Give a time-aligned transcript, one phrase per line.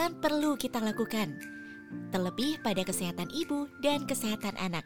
[0.00, 1.28] kesehatan perlu kita lakukan,
[2.08, 4.80] terlebih pada kesehatan ibu dan kesehatan anak.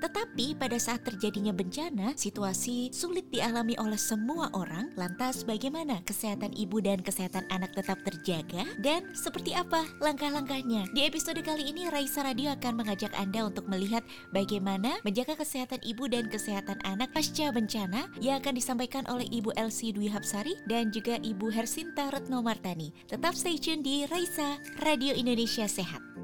[0.00, 4.92] Tetapi pada saat terjadinya bencana, situasi sulit dialami oleh semua orang.
[4.94, 8.64] Lantas bagaimana kesehatan ibu dan kesehatan anak tetap terjaga?
[8.80, 10.88] Dan seperti apa langkah-langkahnya?
[10.92, 16.08] Di episode kali ini Raisa Radio akan mengajak Anda untuk melihat bagaimana menjaga kesehatan ibu
[16.08, 21.20] dan kesehatan anak pasca bencana yang akan disampaikan oleh Ibu Elsie Dwi Hapsari dan juga
[21.20, 22.92] Ibu Hersinta Retno Martani.
[23.08, 26.15] Tetap stay tune di Raisa Radio Indonesia Sehat.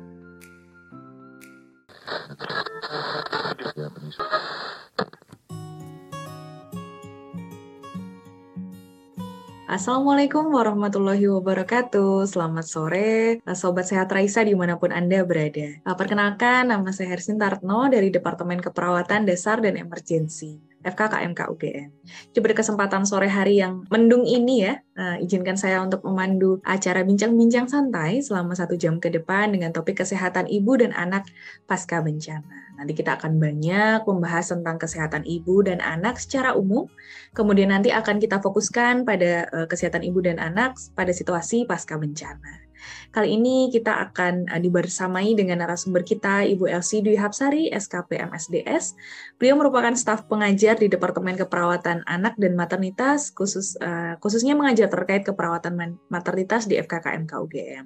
[9.73, 12.29] Assalamualaikum warahmatullahi wabarakatuh.
[12.29, 15.81] Selamat sore, eh, Sobat Sehat Raisa di mana pun Anda berada.
[15.81, 20.72] Eh, perkenalkan, nama saya Hersin Tartno dari Departemen Keperawatan Dasar dan Emergensi.
[20.83, 21.89] FKKMK UGM.
[22.35, 27.71] Coba kesempatan sore hari yang mendung ini ya, uh, izinkan saya untuk memandu acara bincang-bincang
[27.71, 31.27] santai selama satu jam ke depan dengan topik kesehatan ibu dan anak
[31.71, 32.75] pasca bencana.
[32.79, 36.91] Nanti kita akan banyak membahas tentang kesehatan ibu dan anak secara umum,
[37.33, 42.72] kemudian nanti akan kita fokuskan pada uh, kesehatan ibu dan anak pada situasi pasca bencana.
[43.13, 48.97] Kali ini kita akan uh, dibersamai dengan narasumber kita, Ibu Elsie Dwi Hapsari, SKP MSDS.
[49.37, 55.29] Beliau merupakan staf pengajar di Departemen Keperawatan Anak dan Maternitas, khusus uh, khususnya mengajar terkait
[55.29, 57.85] keperawatan maternitas di FKKMK UGM.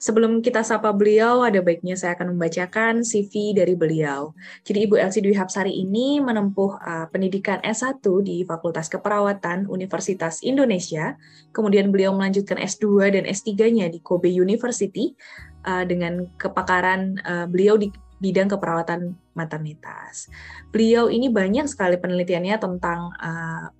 [0.00, 4.36] Sebelum kita sapa beliau, ada baiknya saya akan membacakan CV dari beliau.
[4.64, 11.16] Jadi Ibu Elsie Dwi Hapsari ini menempuh uh, pendidikan S1 di Fakultas Keperawatan Universitas Indonesia,
[11.56, 15.16] kemudian beliau melanjutkan S2 dan S3-nya di Kobe University
[15.64, 17.88] uh, dengan kepakaran uh, beliau di
[18.20, 20.28] bidang keperawatan maternitas.
[20.68, 23.72] Beliau ini banyak sekali penelitiannya tentang uh,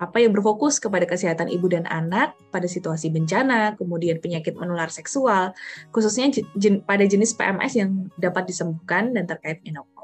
[0.00, 5.52] apa yang berfokus kepada kesehatan ibu dan anak pada situasi bencana, kemudian penyakit menular seksual,
[5.92, 9.99] khususnya jen, pada jenis PMS yang dapat disembuhkan dan terkait menopause.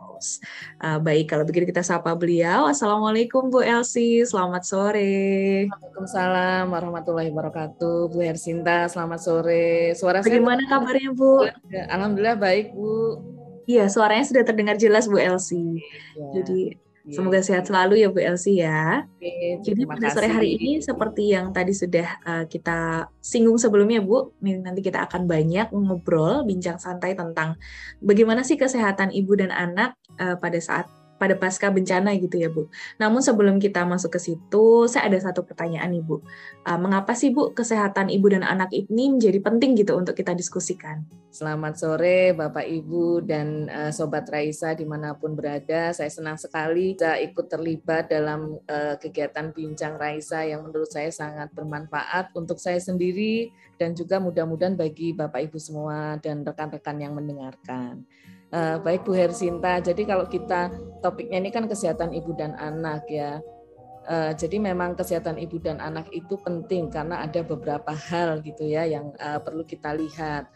[0.81, 2.69] Uh, baik, kalau begitu kita sapa beliau.
[2.69, 5.66] Assalamualaikum Bu Elsie, selamat sore.
[5.69, 8.10] Waalaikumsalam warahmatullahi wabarakatuh.
[8.12, 9.93] Bu Hersinta, selamat sore.
[9.93, 11.44] Suara Bagaimana saya kabarnya Bu?
[11.93, 13.21] Alhamdulillah baik Bu.
[13.66, 15.82] Iya, suaranya sudah terdengar jelas Bu Elsie.
[16.15, 16.41] Ya.
[16.41, 16.87] Jadi.
[17.06, 19.06] Semoga sehat selalu ya Bu Elsie ya.
[19.06, 24.34] Oke, Jadi pada sore hari ini seperti yang tadi sudah uh, kita singgung sebelumnya Bu,
[24.43, 27.54] nanti kita akan banyak ngobrol, bincang santai tentang
[28.03, 32.69] bagaimana sih kesehatan ibu dan anak uh, pada saat pada pasca bencana gitu ya Bu.
[33.00, 36.21] Namun sebelum kita masuk ke situ, saya ada satu pertanyaan nih Bu.
[36.62, 41.09] Uh, mengapa sih Bu kesehatan ibu dan anak ini menjadi penting gitu untuk kita diskusikan?
[41.37, 45.93] Selamat sore Bapak Ibu dan uh, Sobat Raisa di mana pun berada.
[45.93, 51.53] Saya senang sekali bisa ikut terlibat dalam uh, kegiatan Bincang Raisa yang menurut saya sangat
[51.53, 58.09] bermanfaat untuk saya sendiri dan juga mudah-mudahan bagi Bapak Ibu semua dan rekan-rekan yang mendengarkan.
[58.47, 60.71] Uh, baik Bu Hersinta, jadi kalau kita
[61.03, 63.43] topiknya ini kan kesehatan ibu dan anak ya.
[64.07, 68.87] Uh, jadi memang kesehatan ibu dan anak itu penting karena ada beberapa hal gitu ya
[68.87, 70.47] yang uh, perlu kita lihat.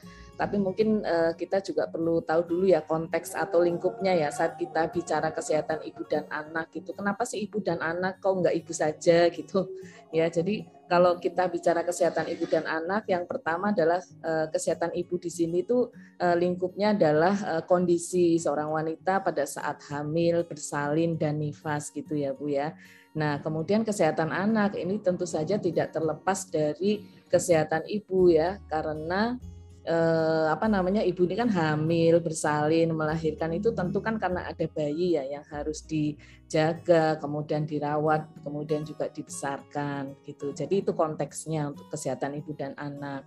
[0.40, 4.88] Tapi mungkin uh, kita juga perlu tahu dulu ya konteks atau lingkupnya ya saat kita
[4.88, 6.96] bicara kesehatan ibu dan anak gitu.
[6.96, 9.68] Kenapa sih ibu dan anak kok nggak ibu saja gitu
[10.16, 10.32] ya?
[10.32, 15.28] Jadi kalau kita bicara kesehatan ibu dan anak, yang pertama adalah uh, kesehatan ibu di
[15.28, 21.92] sini itu uh, lingkupnya adalah uh, kondisi seorang wanita pada saat hamil, bersalin dan nifas
[21.92, 22.72] gitu ya Bu ya.
[23.12, 29.38] Nah, kemudian kesehatan anak ini tentu saja tidak terlepas dari kesehatan ibu ya, karena
[29.84, 35.16] eh, apa namanya ibu ini kan hamil, bersalin, melahirkan itu tentu kan karena ada bayi
[35.16, 40.52] ya yang harus dijaga, kemudian dirawat, kemudian juga dibesarkan gitu.
[40.52, 43.24] Jadi itu konteksnya untuk kesehatan ibu dan anak.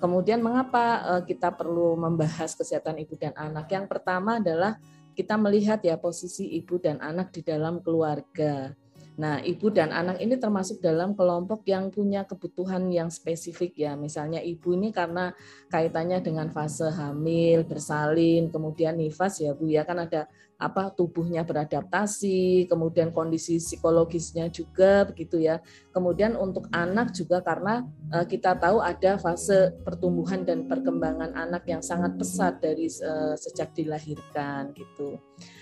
[0.00, 0.84] Kemudian mengapa
[1.16, 3.68] eh, kita perlu membahas kesehatan ibu dan anak?
[3.68, 4.80] Yang pertama adalah
[5.12, 8.72] kita melihat ya posisi ibu dan anak di dalam keluarga.
[9.20, 13.92] Nah, ibu dan anak ini termasuk dalam kelompok yang punya kebutuhan yang spesifik ya.
[13.92, 15.36] Misalnya ibu ini karena
[15.68, 20.24] kaitannya dengan fase hamil, bersalin, kemudian nifas ya Bu ya kan ada
[20.56, 25.60] apa tubuhnya beradaptasi, kemudian kondisi psikologisnya juga begitu ya.
[25.92, 27.84] Kemudian untuk anak juga karena
[28.16, 33.76] uh, kita tahu ada fase pertumbuhan dan perkembangan anak yang sangat pesat dari uh, sejak
[33.76, 35.20] dilahirkan gitu.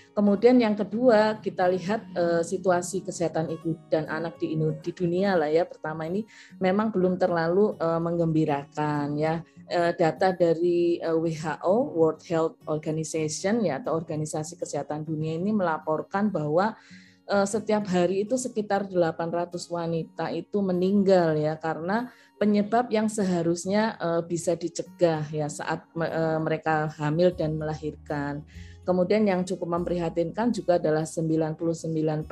[0.09, 5.47] Kemudian yang kedua kita lihat uh, situasi kesehatan ibu dan anak di, di dunia lah
[5.47, 5.63] ya.
[5.63, 6.25] Pertama ini
[6.57, 9.45] memang belum terlalu uh, menggembirakan ya.
[9.69, 16.33] Uh, data dari uh, WHO World Health Organization ya atau Organisasi Kesehatan Dunia ini melaporkan
[16.33, 16.75] bahwa
[17.29, 22.09] setiap hari itu sekitar 800 wanita itu meninggal ya karena
[22.41, 23.93] penyebab yang seharusnya
[24.25, 25.85] bisa dicegah ya saat
[26.41, 28.41] mereka hamil dan melahirkan.
[28.83, 32.25] Kemudian yang cukup memprihatinkan juga adalah 99%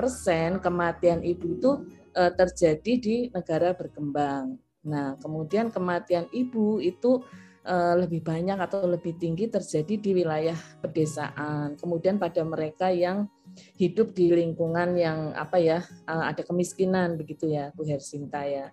[0.58, 1.72] kematian ibu itu
[2.18, 4.58] uh, terjadi di negara berkembang.
[4.88, 7.22] Nah, kemudian kematian ibu itu
[7.68, 11.76] lebih banyak atau lebih tinggi terjadi di wilayah pedesaan.
[11.76, 13.28] Kemudian pada mereka yang
[13.76, 18.72] hidup di lingkungan yang apa ya eh, ada kemiskinan begitu ya Bu Hersinta ya.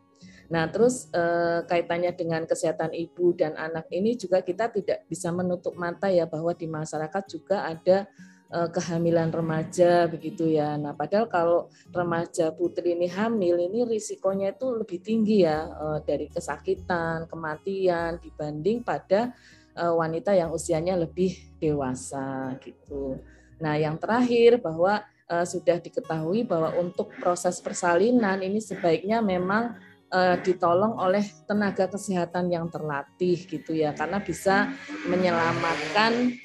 [0.53, 5.77] Nah terus eh, kaitannya dengan kesehatan ibu dan anak ini juga kita tidak bisa menutup
[5.77, 8.09] mata ya bahwa di masyarakat juga ada
[8.53, 10.77] eh, kehamilan remaja begitu ya.
[10.77, 16.29] Nah padahal kalau remaja putri ini hamil ini risikonya itu lebih tinggi ya eh, dari
[16.29, 19.33] kesakitan, kematian dibanding pada
[19.77, 23.17] eh, wanita yang usianya lebih dewasa gitu.
[23.63, 29.79] Nah, yang terakhir bahwa uh, sudah diketahui bahwa untuk proses persalinan ini sebaiknya memang
[30.15, 34.71] uh, ditolong oleh tenaga kesehatan yang terlatih gitu ya, karena bisa
[35.11, 36.39] menyelamatkan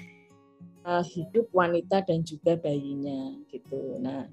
[0.90, 4.02] uh, hidup wanita dan juga bayinya gitu.
[4.02, 4.26] Nah,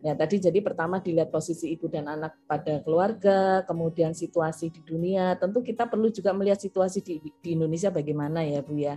[0.00, 5.36] Ya, tadi jadi pertama dilihat posisi ibu dan anak pada keluarga, kemudian situasi di dunia.
[5.36, 8.96] Tentu kita perlu juga melihat situasi di, di Indonesia bagaimana ya, Bu ya.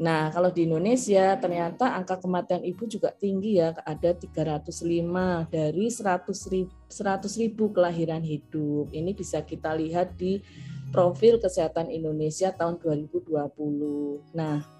[0.00, 6.48] Nah, kalau di Indonesia ternyata angka kematian ibu juga tinggi ya, ada 305 dari 100
[6.48, 8.88] ribu, 100 ribu kelahiran hidup.
[8.96, 10.40] Ini bisa kita lihat di
[10.88, 14.24] profil kesehatan Indonesia tahun 2020.
[14.32, 14.79] Nah,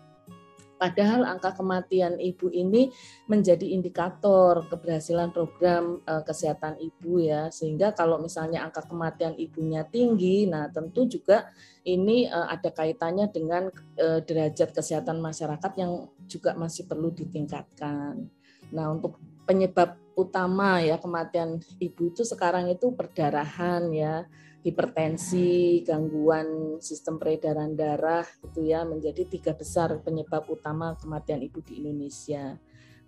[0.81, 2.88] Padahal angka kematian ibu ini
[3.29, 7.53] menjadi indikator keberhasilan program uh, kesehatan ibu ya.
[7.53, 11.53] Sehingga kalau misalnya angka kematian ibunya tinggi, nah tentu juga
[11.85, 13.69] ini uh, ada kaitannya dengan
[14.00, 18.25] uh, derajat kesehatan masyarakat yang juga masih perlu ditingkatkan.
[18.73, 24.25] Nah, untuk penyebab utama ya kematian ibu itu sekarang itu perdarahan ya
[24.61, 31.81] hipertensi, gangguan sistem peredaran darah gitu ya menjadi tiga besar penyebab utama kematian ibu di
[31.81, 32.61] Indonesia.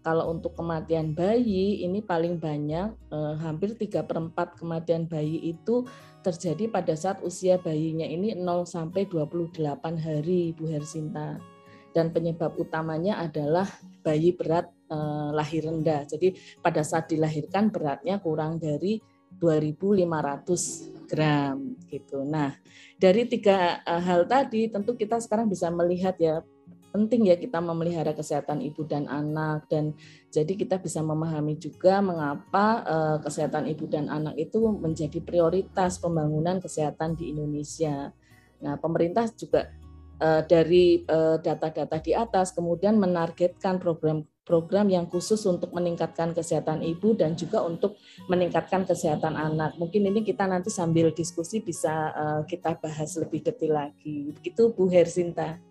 [0.03, 5.87] Kalau untuk kematian bayi ini paling banyak eh, hampir 3 per 4 kematian bayi itu
[6.27, 9.63] terjadi pada saat usia bayinya ini 0 sampai 28
[10.03, 11.39] hari Bu Hersinta.
[11.93, 13.69] Dan penyebab utamanya adalah
[14.03, 16.03] bayi berat eh, lahir rendah.
[16.03, 18.99] Jadi pada saat dilahirkan beratnya kurang dari
[19.39, 22.25] 2.500 gram gitu.
[22.25, 22.57] Nah,
[22.97, 26.41] dari tiga uh, hal tadi tentu kita sekarang bisa melihat ya
[26.89, 29.97] penting ya kita memelihara kesehatan ibu dan anak dan
[30.29, 36.57] jadi kita bisa memahami juga mengapa uh, kesehatan ibu dan anak itu menjadi prioritas pembangunan
[36.65, 38.09] kesehatan di Indonesia.
[38.65, 39.69] Nah, pemerintah juga
[40.17, 41.05] uh, dari
[41.45, 47.63] data-data di atas kemudian menargetkan program program yang khusus untuk meningkatkan kesehatan ibu dan juga
[47.63, 49.79] untuk meningkatkan kesehatan anak.
[49.79, 54.35] Mungkin ini kita nanti sambil diskusi bisa uh, kita bahas lebih detail lagi.
[54.35, 55.63] Begitu Bu Hersinta.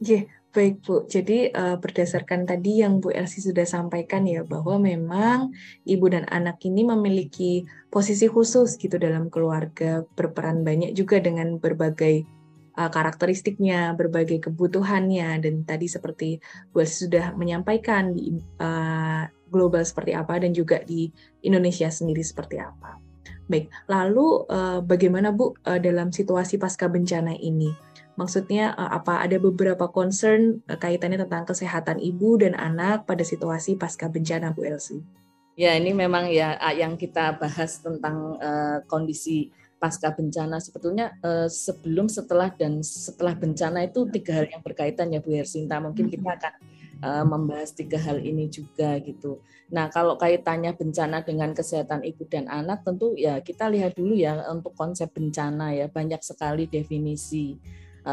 [0.00, 1.04] Yeah, baik Bu.
[1.10, 5.52] Jadi uh, berdasarkan tadi yang Bu Elsi sudah sampaikan ya bahwa memang
[5.84, 12.37] ibu dan anak ini memiliki posisi khusus gitu dalam keluarga, berperan banyak juga dengan berbagai
[12.78, 16.38] uh, karakteristiknya, berbagai kebutuhannya, dan tadi seperti
[16.70, 21.10] Bu sudah menyampaikan di uh, global seperti apa dan juga di
[21.42, 23.02] Indonesia sendiri seperti apa.
[23.48, 27.74] Baik, lalu uh, bagaimana Bu uh, dalam situasi pasca bencana ini?
[28.14, 33.74] Maksudnya uh, apa ada beberapa concern uh, kaitannya tentang kesehatan ibu dan anak pada situasi
[33.80, 35.02] pasca bencana Bu Elsie?
[35.58, 40.58] Ya, ini memang ya yang kita bahas tentang uh, kondisi pasca bencana.
[40.58, 45.78] Sebetulnya eh, sebelum setelah dan setelah bencana itu tiga hal yang berkaitan ya Bu Hersinta.
[45.78, 46.52] Mungkin kita akan
[47.02, 49.40] eh, membahas tiga hal ini juga gitu.
[49.70, 54.44] Nah kalau kaitannya bencana dengan kesehatan ibu dan anak tentu ya kita lihat dulu ya
[54.50, 57.56] untuk konsep bencana ya banyak sekali definisi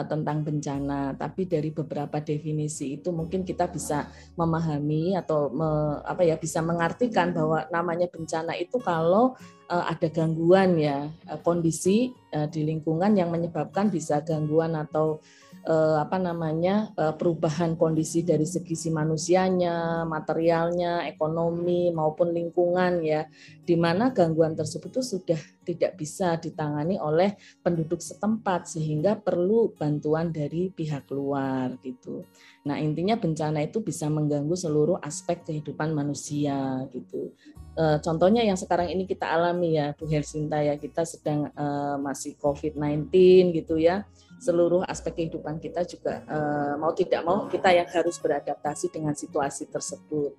[0.04, 6.36] tentang bencana, tapi dari beberapa definisi itu mungkin kita bisa memahami atau me, apa ya
[6.36, 9.40] bisa mengartikan bahwa namanya bencana itu kalau
[9.72, 12.12] uh, ada gangguan ya uh, kondisi
[12.52, 15.24] di lingkungan yang menyebabkan bisa gangguan atau
[15.66, 23.26] uh, apa namanya uh, perubahan kondisi dari segi si manusianya, materialnya, ekonomi maupun lingkungan ya,
[23.66, 27.34] di mana gangguan tersebut itu sudah tidak bisa ditangani oleh
[27.66, 32.22] penduduk setempat sehingga perlu bantuan dari pihak luar gitu.
[32.70, 37.34] Nah intinya bencana itu bisa mengganggu seluruh aspek kehidupan manusia gitu.
[37.74, 41.66] E, contohnya yang sekarang ini kita alami ya Bu Hersinta ya kita sedang e,
[41.98, 43.10] masih COVID-19
[43.58, 44.06] gitu ya
[44.40, 49.72] seluruh aspek kehidupan kita juga uh, mau tidak mau kita yang harus beradaptasi dengan situasi
[49.72, 50.36] tersebut.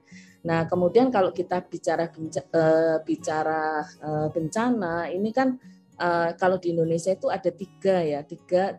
[0.46, 5.58] Nah, kemudian kalau kita bicara uh, bicara uh, bencana, ini kan
[6.36, 8.76] kalau di Indonesia itu ada tiga ya, tiga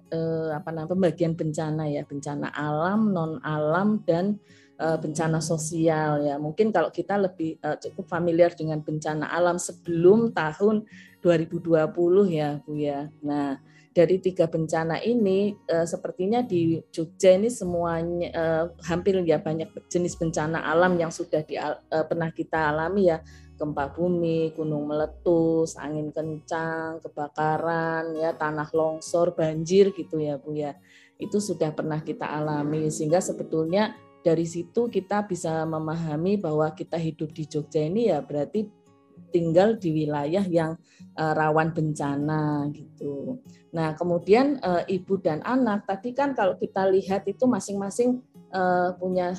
[0.53, 4.38] apa namanya pembagian bencana ya, bencana alam, non alam dan
[4.77, 6.38] bencana sosial ya.
[6.38, 10.86] Mungkin kalau kita lebih cukup familiar dengan bencana alam sebelum tahun
[11.25, 13.09] 2020 ya Bu ya.
[13.25, 13.57] Nah,
[13.98, 20.13] dari tiga bencana ini uh, sepertinya di Jogja ini semuanya uh, hampir ya banyak jenis
[20.22, 23.18] bencana alam yang sudah di, uh, pernah kita alami ya
[23.58, 30.77] gempa bumi, gunung meletus, angin kencang, kebakaran, ya tanah longsor, banjir gitu ya Bu ya.
[31.18, 37.34] Itu sudah pernah kita alami sehingga sebetulnya dari situ kita bisa memahami bahwa kita hidup
[37.34, 38.76] di Jogja ini ya berarti
[39.29, 40.79] tinggal di wilayah yang
[41.19, 43.43] uh, rawan bencana gitu.
[43.75, 48.24] Nah, kemudian uh, ibu dan anak tadi kan kalau kita lihat itu masing-masing
[48.55, 49.36] uh, punya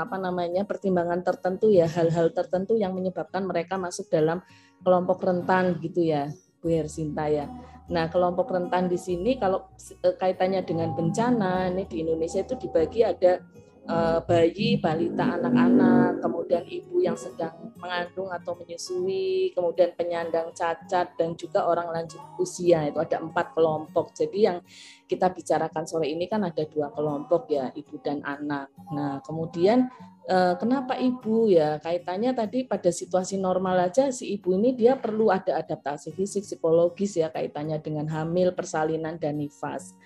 [0.00, 4.44] apa namanya pertimbangan tertentu ya, hal-hal tertentu yang menyebabkan mereka masuk dalam
[4.84, 6.28] kelompok rentan gitu ya,
[6.60, 7.48] Bu Hersinta ya.
[7.90, 13.42] Nah, kelompok rentan di sini kalau kaitannya dengan bencana ini di Indonesia itu dibagi ada
[13.90, 21.34] Eh, bayi, balita, anak-anak, kemudian ibu yang sedang mengandung atau menyusui, kemudian penyandang cacat dan
[21.34, 24.14] juga orang lanjut usia itu ada empat kelompok.
[24.14, 24.62] Jadi yang
[25.10, 28.70] kita bicarakan sore ini kan ada dua kelompok ya, ibu dan anak.
[28.94, 29.90] Nah kemudian
[30.30, 35.34] eh, kenapa ibu ya kaitannya tadi pada situasi normal aja si ibu ini dia perlu
[35.34, 39.98] ada adaptasi fisik, psikologis ya kaitannya dengan hamil, persalinan dan nifas.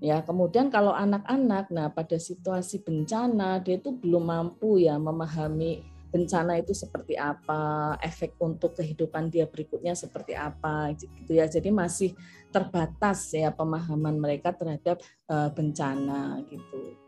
[0.00, 6.60] Ya, kemudian kalau anak-anak, nah pada situasi bencana dia itu belum mampu ya memahami bencana
[6.60, 11.48] itu seperti apa, efek untuk kehidupan dia berikutnya seperti apa, gitu ya.
[11.48, 12.12] Jadi masih
[12.52, 15.00] terbatas ya pemahaman mereka terhadap
[15.32, 16.98] uh, bencana gitu.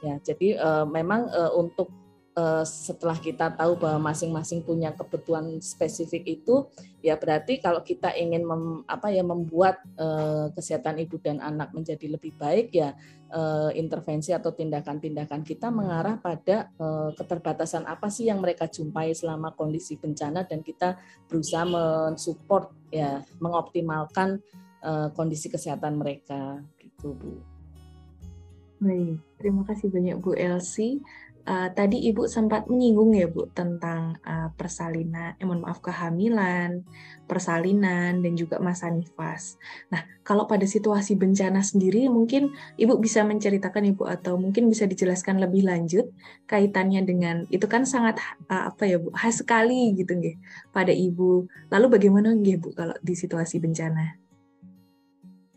[0.00, 1.92] Ya, jadi uh, memang uh, untuk
[2.30, 6.62] Eh, setelah kita tahu bahwa masing-masing punya kebutuhan spesifik itu
[7.02, 12.06] ya berarti kalau kita ingin mem, apa ya membuat uh, kesehatan ibu dan anak menjadi
[12.06, 12.94] lebih baik ya
[13.34, 19.50] uh, intervensi atau tindakan-tindakan kita mengarah pada uh, keterbatasan apa sih yang mereka jumpai selama
[19.58, 24.38] kondisi bencana dan kita berusaha mensupport ya mengoptimalkan
[24.86, 27.42] uh, kondisi kesehatan mereka gitu Bu.
[28.80, 31.04] Baik, terima kasih banyak Bu Elsie.
[31.48, 36.84] Uh, tadi Ibu sempat menyinggung ya Bu tentang uh, persalinan, eh, mohon maaf kehamilan,
[37.24, 39.56] persalinan dan juga masa nifas.
[39.88, 45.40] Nah, kalau pada situasi bencana sendiri mungkin Ibu bisa menceritakan Ibu atau mungkin bisa dijelaskan
[45.40, 46.12] lebih lanjut
[46.44, 48.20] kaitannya dengan itu kan sangat
[48.52, 50.36] uh, apa ya Bu, khas sekali gitu nggih
[50.70, 51.48] pada Ibu.
[51.72, 54.29] Lalu bagaimana nggih Bu kalau di situasi bencana?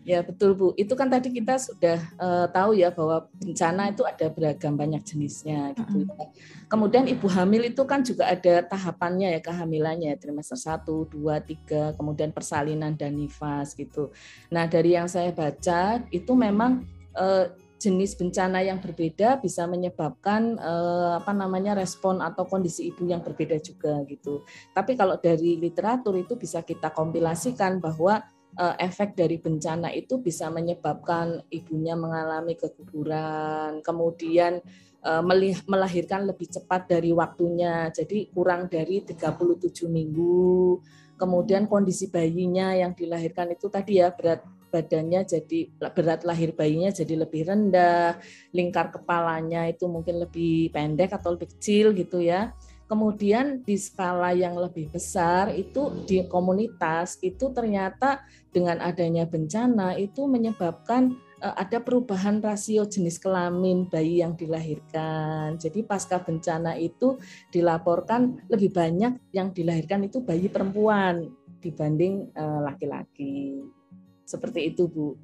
[0.03, 0.75] Ya betul Bu.
[0.75, 5.71] Itu kan tadi kita sudah uh, tahu ya bahwa bencana itu ada beragam banyak jenisnya
[5.79, 6.03] gitu.
[6.03, 6.27] Ya.
[6.67, 11.95] Kemudian ibu hamil itu kan juga ada tahapannya ya kehamilannya ya, trimester 1, 2, 3,
[11.95, 14.11] kemudian persalinan dan nifas gitu.
[14.51, 16.83] Nah, dari yang saya baca itu memang
[17.15, 17.47] uh,
[17.83, 23.59] jenis bencana yang berbeda bisa menyebabkan uh, apa namanya respon atau kondisi ibu yang berbeda
[23.59, 24.47] juga gitu.
[24.71, 30.45] Tapi kalau dari literatur itu bisa kita kompilasikan bahwa Eh, efek dari bencana itu bisa
[30.53, 34.61] menyebabkan ibunya mengalami keguguran, kemudian
[35.01, 35.23] eh,
[35.65, 40.77] melahirkan lebih cepat dari waktunya, jadi kurang dari 37 minggu.
[41.17, 47.25] Kemudian kondisi bayinya yang dilahirkan itu tadi ya berat badannya jadi berat lahir bayinya jadi
[47.25, 48.21] lebih rendah,
[48.53, 52.53] lingkar kepalanya itu mungkin lebih pendek atau lebih kecil gitu ya.
[52.93, 58.21] Kemudian di skala yang lebih besar itu di komunitas itu ternyata
[58.53, 65.57] dengan adanya bencana itu menyebabkan eh, ada perubahan rasio jenis kelamin bayi yang dilahirkan.
[65.57, 67.17] Jadi pasca bencana itu
[67.49, 71.33] dilaporkan lebih banyak yang dilahirkan itu bayi perempuan
[71.65, 73.57] dibanding eh, laki-laki.
[74.21, 75.17] Seperti itu, Bu.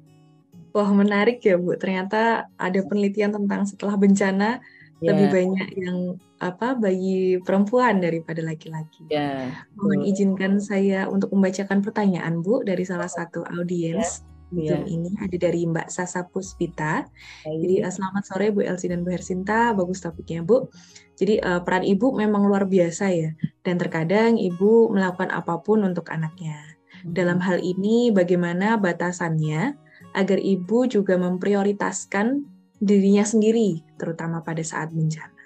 [0.74, 1.78] Wah, menarik ya, Bu.
[1.78, 4.58] Ternyata ada penelitian tentang setelah bencana
[5.00, 5.08] yeah.
[5.12, 5.98] lebih banyak yang
[6.40, 9.08] apa bayi perempuan daripada laki-laki.
[9.08, 9.52] Yeah.
[9.76, 14.20] Mohon izinkan saya untuk membacakan pertanyaan Bu dari salah satu audiens.
[14.20, 14.28] Yeah.
[14.50, 14.94] Zoom yeah.
[14.98, 17.06] ini ada dari Mbak Sasa Puspita.
[17.46, 17.58] Yeah.
[17.62, 20.66] Jadi uh, selamat sore Bu Elsi dan Bu Hersinta, bagus topiknya Bu.
[21.14, 23.30] Jadi uh, peran ibu memang luar biasa ya,
[23.62, 26.58] dan terkadang ibu melakukan apa pun untuk anaknya.
[27.04, 27.14] Hmm.
[27.14, 29.78] Dalam hal ini bagaimana batasannya
[30.18, 32.42] agar ibu juga memprioritaskan
[32.80, 35.40] dirinya sendiri, terutama pada saat bencana.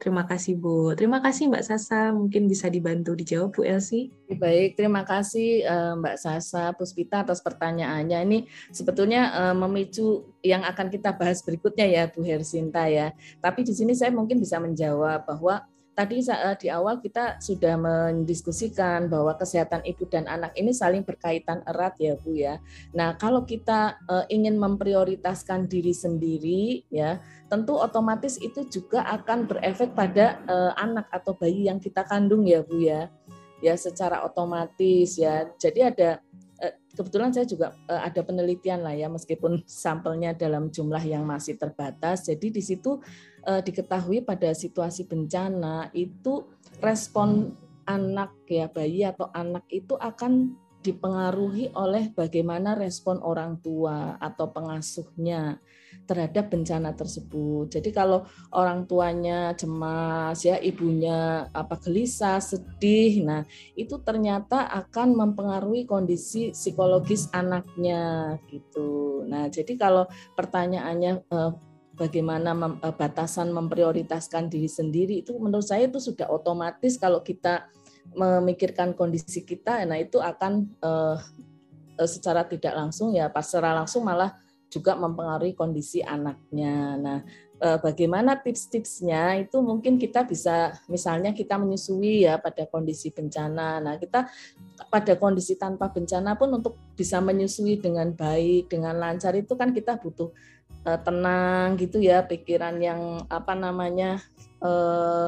[0.00, 0.96] Terima kasih Bu.
[0.96, 2.08] Terima kasih Mbak Sasa.
[2.08, 4.08] Mungkin bisa dibantu dijawab Bu Elsie.
[4.32, 8.18] Baik, terima kasih eh, Mbak Sasa Puspita atas pertanyaannya.
[8.24, 8.38] Ini
[8.72, 13.12] sebetulnya eh, memicu yang akan kita bahas berikutnya ya Bu Hersinta ya.
[13.44, 15.68] Tapi di sini saya mungkin bisa menjawab bahwa
[16.00, 21.60] tadi eh, di awal kita sudah mendiskusikan bahwa kesehatan ibu dan anak ini saling berkaitan
[21.68, 22.56] erat ya Bu ya.
[22.96, 24.00] Nah, kalau kita
[24.32, 27.20] ingin memprioritaskan diri sendiri ya,
[27.52, 32.64] tentu otomatis itu juga akan berefek pada uh, anak atau bayi yang kita kandung ya
[32.64, 33.12] Bu ya.
[33.60, 35.44] Ya secara otomatis ya.
[35.60, 36.24] Jadi ada
[37.00, 42.28] kebetulan saya juga uh, ada penelitian lah ya meskipun sampelnya dalam jumlah yang masih terbatas.
[42.28, 43.00] Jadi di situ
[43.48, 46.44] uh, diketahui pada situasi bencana itu
[46.84, 47.56] respon
[47.88, 55.60] anak ya bayi atau anak itu akan dipengaruhi oleh bagaimana respon orang tua atau pengasuhnya
[56.08, 57.70] terhadap bencana tersebut.
[57.70, 63.42] Jadi kalau orang tuanya cemas ya, ibunya apa gelisah, sedih, nah
[63.76, 69.22] itu ternyata akan mempengaruhi kondisi psikologis anaknya gitu.
[69.28, 71.52] Nah, jadi kalau pertanyaannya eh,
[72.00, 77.68] bagaimana mem, eh, batasan memprioritaskan diri sendiri itu menurut saya itu sudah otomatis kalau kita
[78.14, 81.16] memikirkan kondisi kita, nah itu akan uh,
[82.06, 84.34] secara tidak langsung ya, pas secara langsung malah
[84.70, 86.94] juga mempengaruhi kondisi anaknya.
[86.94, 87.18] Nah,
[87.58, 93.82] uh, bagaimana tips-tipsnya itu mungkin kita bisa, misalnya kita menyusui ya pada kondisi bencana.
[93.82, 94.30] Nah, kita
[94.86, 99.98] pada kondisi tanpa bencana pun untuk bisa menyusui dengan baik, dengan lancar itu kan kita
[99.98, 100.30] butuh
[100.84, 104.20] uh, tenang gitu ya, pikiran yang apa namanya
[104.60, 105.26] eh,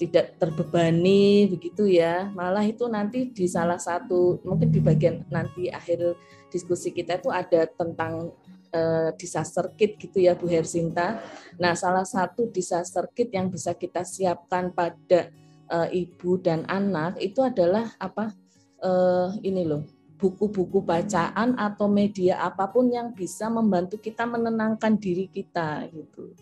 [0.00, 2.28] tidak terbebani begitu ya.
[2.32, 6.16] Malah itu nanti di salah satu mungkin di bagian nanti akhir
[6.48, 8.34] diskusi kita itu ada tentang
[8.72, 11.20] eh, disaster kit gitu ya Bu Hersinta.
[11.60, 15.30] Nah, salah satu disaster kit yang bisa kita siapkan pada
[15.70, 18.32] eh, ibu dan anak itu adalah apa?
[18.80, 25.26] Eh, ini loh buku-buku bacaan atau media apa pun yang bisa membantu kita menenangkan diri
[25.32, 26.36] kita gitu.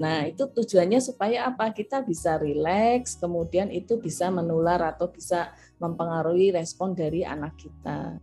[0.00, 1.76] Nah, itu tujuannya supaya apa?
[1.76, 8.16] Kita bisa rileks, kemudian itu bisa menular atau bisa mempengaruhi respon dari anak kita.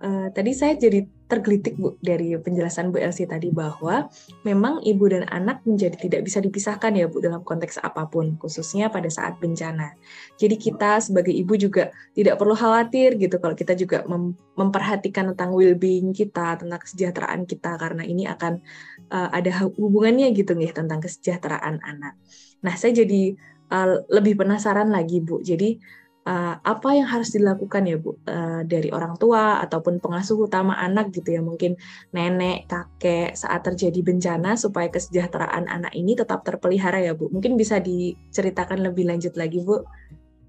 [0.00, 4.10] Uh, tadi saya jadi tergelitik Bu dari penjelasan Bu Elsie tadi bahwa
[4.42, 8.90] memang ibu dan anak menjadi tidak bisa dipisahkan ya Bu dalam konteks apa pun khususnya
[8.90, 9.94] pada saat bencana.
[10.34, 15.54] Jadi kita sebagai ibu juga tidak perlu khawatir gitu kalau kita juga mem memperhatikan tentang
[15.54, 18.60] well-being kita, tentang kesejahteraan kita karena ini akan
[19.08, 22.18] uh, ada hubungannya gitu nih tentang kesejahteraan anak.
[22.60, 23.38] Nah, saya jadi
[23.72, 25.40] uh, lebih penasaran lagi Bu.
[25.40, 25.80] Jadi
[26.26, 28.16] uh, apa yang harus dilakukan ya Bu?
[28.26, 31.40] Uh, dari orang tua ataupun pengasuh utama anak gitu ya.
[31.40, 31.76] Mungkin
[32.12, 37.32] nenek kakek saat terjadi bencana supaya kesejahteraan anak ini tetap terpelihara ya Bu.
[37.32, 39.84] Mungkin bisa diceritakan lebih lanjut lagi Bu.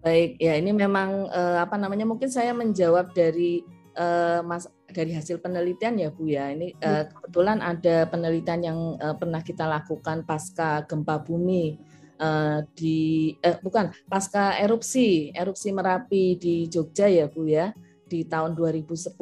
[0.02, 3.62] Baik ya ini memang uh, apa namanya mungkin saya menjawab dari
[3.94, 6.50] uh, mas dari hasil penelitian ya Bu ya.
[6.50, 11.91] Ini uh, kebetulan ada penelitian yang uh, pernah kita lakukan pasca gempa bumi
[12.22, 17.74] uh, di eh, bukan pasca erupsi erupsi Merapi di Jogja ya Bu ya
[18.12, 19.16] di tahun 2010.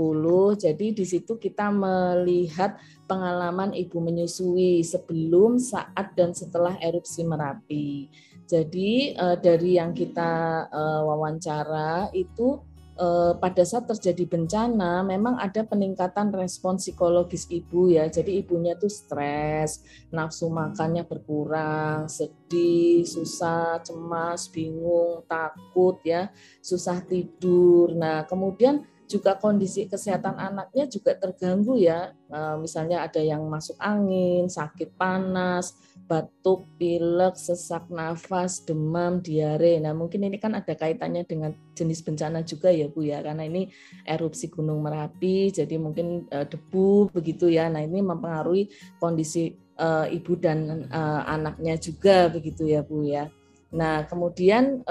[0.57, 8.09] Jadi di situ kita melihat pengalaman ibu menyusui sebelum, saat dan setelah erupsi Merapi.
[8.49, 12.57] Jadi uh, dari yang kita uh, wawancara itu
[12.99, 18.11] Eh, pada saat terjadi bencana memang ada peningkatan respon psikologis ibu ya.
[18.11, 26.27] Jadi ibunya tuh stres, nafsu makannya berkurang, sedih, susah, cemas, bingung, takut ya,
[26.59, 27.95] susah tidur.
[27.95, 32.13] Nah, kemudian juga kondisi kesehatan anaknya juga terganggu ya.
[32.29, 35.73] Eh, misalnya ada yang masuk angin, sakit panas,
[36.05, 39.81] batuk, pilek, sesak nafas, demam, diare.
[39.81, 43.25] Nah, mungkin ini kan ada kaitannya dengan jenis bencana juga ya, Bu ya.
[43.25, 43.65] Karena ini
[44.05, 47.65] erupsi Gunung Merapi, jadi mungkin eh, debu begitu ya.
[47.65, 48.69] Nah, ini mempengaruhi
[49.01, 50.85] kondisi uh, ibu dan
[51.25, 53.25] anaknya juga begitu ya, Bu ya.
[53.73, 54.85] Nah, kemudian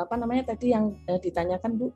[0.00, 1.86] apa namanya tadi yang ditanyakan, Bu?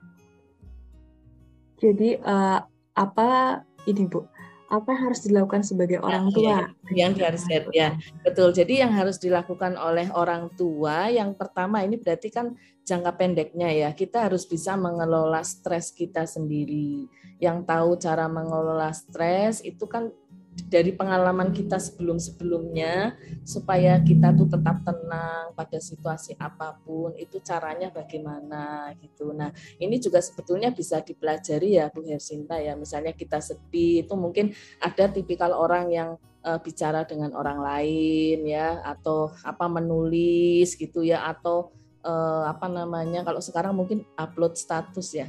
[1.80, 2.60] Jadi uh,
[2.94, 4.28] apa ini Bu?
[4.70, 6.46] Apa yang harus dilakukan sebagai ya, orang tua?
[6.46, 6.60] Ya,
[6.94, 7.42] yang harus
[7.74, 8.54] ya betul.
[8.54, 12.54] Jadi yang harus dilakukan oleh orang tua yang pertama ini berarti kan
[12.86, 17.10] jangka pendeknya ya kita harus bisa mengelola stres kita sendiri.
[17.42, 20.14] Yang tahu cara mengelola stres itu kan
[20.50, 23.14] dari pengalaman kita sebelum-sebelumnya
[23.46, 29.30] supaya kita tuh tetap tenang pada situasi apa pun itu caranya bagaimana gitu.
[29.34, 32.74] Nah, ini juga sebetulnya bisa dipelajari ya Bu Hersinta ya.
[32.74, 36.10] Misalnya kita sedih itu mungkin ada tipikal orang yang
[36.44, 41.72] uh, bicara dengan orang lain ya atau apa menulis gitu ya atau
[42.04, 45.28] uh, apa namanya kalau sekarang mungkin upload status ya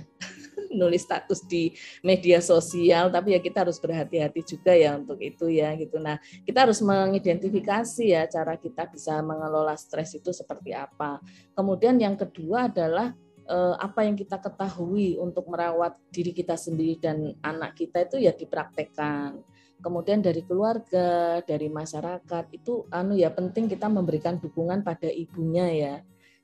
[0.71, 5.75] nulis status di media sosial tapi ya kita harus berhati-hati juga ya untuk itu ya
[5.75, 5.99] gitu.
[5.99, 11.19] Nah kita harus mengidentifikasi ya cara kita bisa mengelola stres itu seperti apa.
[11.53, 13.13] Kemudian yang kedua adalah
[13.45, 18.31] eh, apa yang kita ketahui untuk merawat diri kita sendiri dan anak kita itu ya
[18.31, 19.43] dipraktekkan.
[19.81, 25.95] Kemudian dari keluarga, dari masyarakat itu anu ya penting kita memberikan dukungan pada ibunya ya.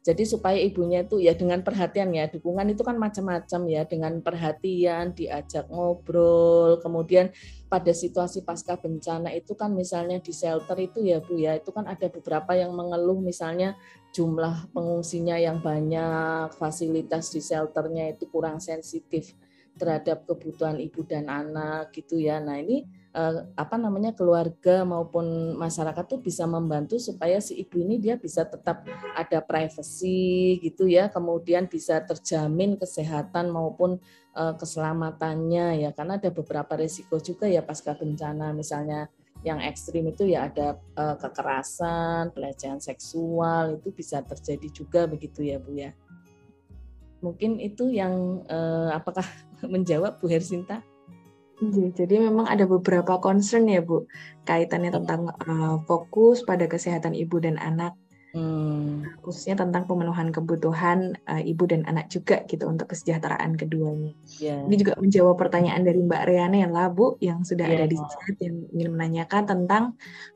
[0.05, 5.11] Jadi supaya ibunya itu ya dengan perhatian ya, dukungan itu kan macam-macam ya, dengan perhatian,
[5.11, 7.27] diajak ngobrol, kemudian
[7.67, 11.83] pada situasi pasca bencana itu kan misalnya di shelter itu ya Bu ya, itu kan
[11.91, 13.75] ada beberapa yang mengeluh misalnya
[14.15, 19.35] jumlah pengungsinya yang banyak, fasilitas di shelternya itu kurang sensitif
[19.77, 22.41] terhadap kebutuhan ibu dan anak gitu ya.
[22.41, 27.97] Nah, ini Eh, apa namanya keluarga maupun masyarakat tuh bisa membantu supaya si ibu ini
[27.97, 28.85] dia bisa tetap
[29.17, 31.09] ada privasi gitu ya.
[31.09, 33.97] Kemudian bisa terjamin kesehatan maupun
[34.37, 35.89] uh, keselamatannya ya.
[35.97, 38.53] Karena ada beberapa risiko juga ya pasca bencana.
[38.53, 39.09] Misalnya
[39.41, 45.57] yang ekstrim itu ya ada uh, kekerasan pelecehan seksual itu bisa terjadi juga begitu ya
[45.57, 45.89] Bu ya.
[47.25, 49.25] Mungkin itu yang uh, apakah
[49.73, 50.85] menjawab Bu Hersinta?
[51.57, 54.05] Iya, jadi memang ada beberapa concern ya Bu,
[54.45, 57.97] kaitannya tentang uh, fokus pada kesehatan ibu dan anak,
[58.37, 59.17] hmm.
[59.25, 64.13] khususnya tentang pemenuhan kebutuhan uh, ibu dan anak juga gitu untuk kesejahteraan keduanya.
[64.37, 64.69] Yeah.
[64.69, 67.81] Ini juga menjawab pertanyaan dari Mbak Riana yang lah Bu, yang sudah yeah.
[67.81, 69.83] ada di chat yang ingin menanyakan tentang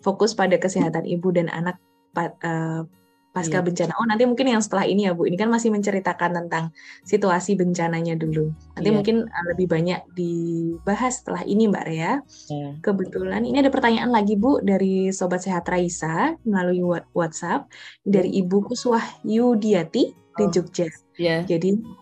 [0.02, 1.78] fokus pada kesehatan ibu dan anak
[2.18, 2.90] uh,
[3.32, 3.66] pasca iya.
[3.66, 3.92] bencana.
[3.96, 5.24] Oh, nanti mungkin yang setelah ini ya, Bu.
[5.24, 6.76] Ini kan masih menceritakan tentang
[7.08, 8.52] situasi bencananya dulu.
[8.76, 8.96] Nanti iya.
[8.96, 12.20] mungkin uh, lebih banyak dibahas setelah ini, Mbak Rea.
[12.52, 12.70] Iya.
[12.84, 16.84] Kebetulan ini ada pertanyaan lagi, Bu, dari Sobat Sehat Raisa melalui
[17.16, 17.72] WhatsApp
[18.04, 20.52] dari Ibu Kuswah Yudiati di oh.
[20.52, 20.92] Jogja.
[21.16, 21.48] Iya.
[21.48, 22.02] Jadi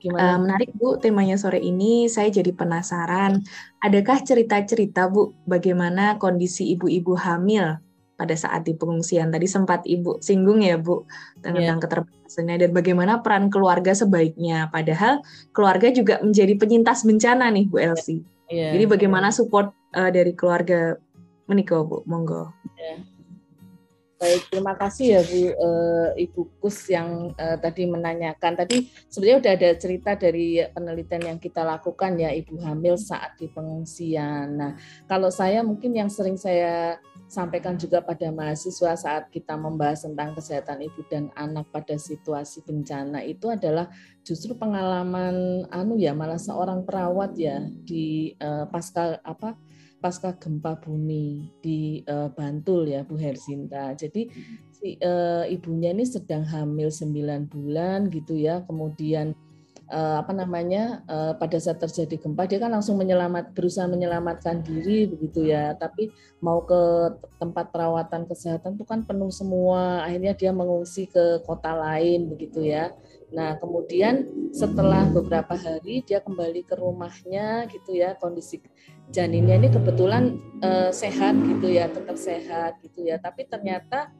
[0.00, 0.32] Gimana?
[0.32, 2.08] Uh, menarik Bu temanya sore ini.
[2.08, 3.44] Saya jadi penasaran,
[3.84, 7.76] adakah cerita-cerita Bu bagaimana kondisi ibu-ibu hamil
[8.20, 9.32] pada saat di pengungsian.
[9.32, 11.08] Tadi sempat Ibu singgung ya Bu
[11.40, 11.80] tentang yeah.
[11.80, 14.68] keterbatasannya dan bagaimana peran keluarga sebaiknya.
[14.68, 15.24] Padahal
[15.56, 18.20] keluarga juga menjadi penyintas bencana nih Bu Elsie.
[18.52, 18.76] Yeah.
[18.76, 21.00] Jadi bagaimana support uh, dari keluarga
[21.48, 22.04] menikah Bu?
[22.04, 22.52] Monggo.
[22.76, 23.08] Yeah.
[24.20, 28.52] Baik, terima kasih ya Bu uh, Ibu Kus yang uh, tadi menanyakan.
[28.52, 33.48] Tadi sebenarnya sudah ada cerita dari penelitian yang kita lakukan ya Ibu hamil saat di
[33.48, 34.60] pengungsian.
[34.60, 34.76] Nah,
[35.08, 40.82] kalau saya mungkin yang sering saya sampaikan juga pada mahasiswa saat kita membahas tentang kesehatan
[40.82, 43.86] ibu dan anak pada situasi bencana itu adalah
[44.26, 49.54] justru pengalaman anu ya malah seorang perawat ya di uh, pasca apa
[50.02, 53.92] pasca gempa bumi di uh, Bantul ya Bu Hersinta.
[53.92, 54.26] Jadi
[54.72, 58.64] si uh, ibunya ini sedang hamil 9 bulan gitu ya.
[58.64, 59.36] Kemudian
[59.90, 65.10] uh, apa namanya uh, pada saat terjadi gempa dia kan langsung menyelamat berusaha menyelamatkan diri
[65.10, 65.74] begitu ya.
[65.74, 66.80] Tapi mau ke
[67.36, 70.06] tempat perawatan kesehatan itu kan penuh semua.
[70.06, 72.94] Akhirnya dia mengungsi ke kota lain begitu ya.
[73.30, 78.58] Nah, kemudian setelah beberapa hari dia kembali ke rumahnya gitu ya, kondisi
[79.14, 83.22] janinnya ini kebetulan uh, sehat gitu ya, tetap sehat gitu ya.
[83.22, 84.10] Tapi ternyata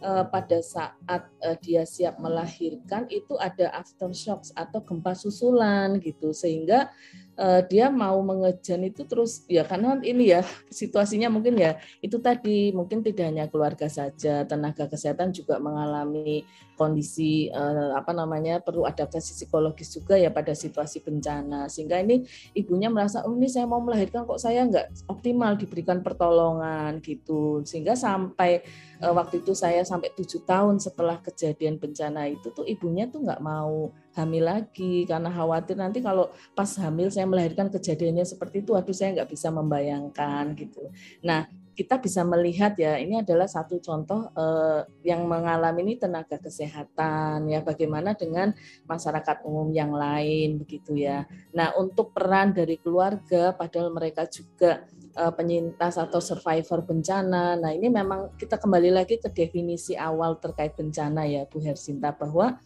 [0.00, 6.32] uh, pada saat uh, dia siap melahirkan itu ada aftershocks atau gempa susulan gitu.
[6.34, 6.90] Sehingga
[7.40, 12.76] uh, dia mau mengejan itu terus ya karena ini ya situasinya mungkin ya itu tadi
[12.76, 16.44] mungkin tidak hanya keluarga saja tenaga kesehatan juga mengalami
[16.80, 21.68] kondisi uh, apa namanya perlu adaptasi psikologis juga ya pada situasi bencana.
[21.68, 22.24] Sehingga ini
[22.56, 27.60] ibunya merasa oh ini saya mau melahirkan kok saya nggak optimal diberikan pertolongan gitu.
[27.68, 28.64] Sehingga sampai
[29.04, 33.44] uh, waktu itu saya sampai tujuh tahun setelah kejadian bencana itu tuh ibunya tuh nggak
[33.44, 38.94] mau hamil lagi karena khawatir nanti kalau pas hamil saya melahirkan kejadiannya seperti itu, aduh
[38.94, 40.90] saya nggak bisa membayangkan gitu.
[41.22, 41.46] Nah
[41.80, 47.64] kita bisa melihat ya ini adalah satu contoh eh, yang mengalami ini tenaga kesehatan ya
[47.64, 48.52] bagaimana dengan
[48.84, 51.24] masyarakat umum yang lain begitu ya.
[51.56, 57.56] Nah untuk peran dari keluarga padahal mereka juga eh, penyintas atau survivor bencana.
[57.56, 62.60] Nah ini memang kita kembali lagi ke definisi awal terkait bencana ya Bu Hersinta bahwa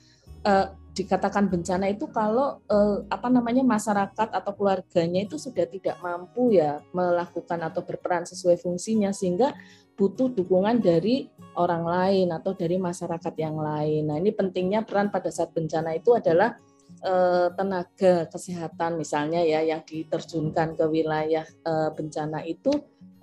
[0.44, 6.54] eh, dikatakan bencana itu kalau eh, apa namanya masyarakat atau keluarganya itu sudah tidak mampu
[6.54, 9.50] ya melakukan atau berperan sesuai fungsinya sehingga
[9.98, 14.10] butuh dukungan dari orang lain atau dari masyarakat yang lain.
[14.10, 16.54] Nah, ini pentingnya peran pada saat bencana itu adalah
[17.02, 21.46] eh, tenaga kesehatan misalnya ya yang diterjunkan ke wilayah
[21.94, 23.13] bencana itu uh,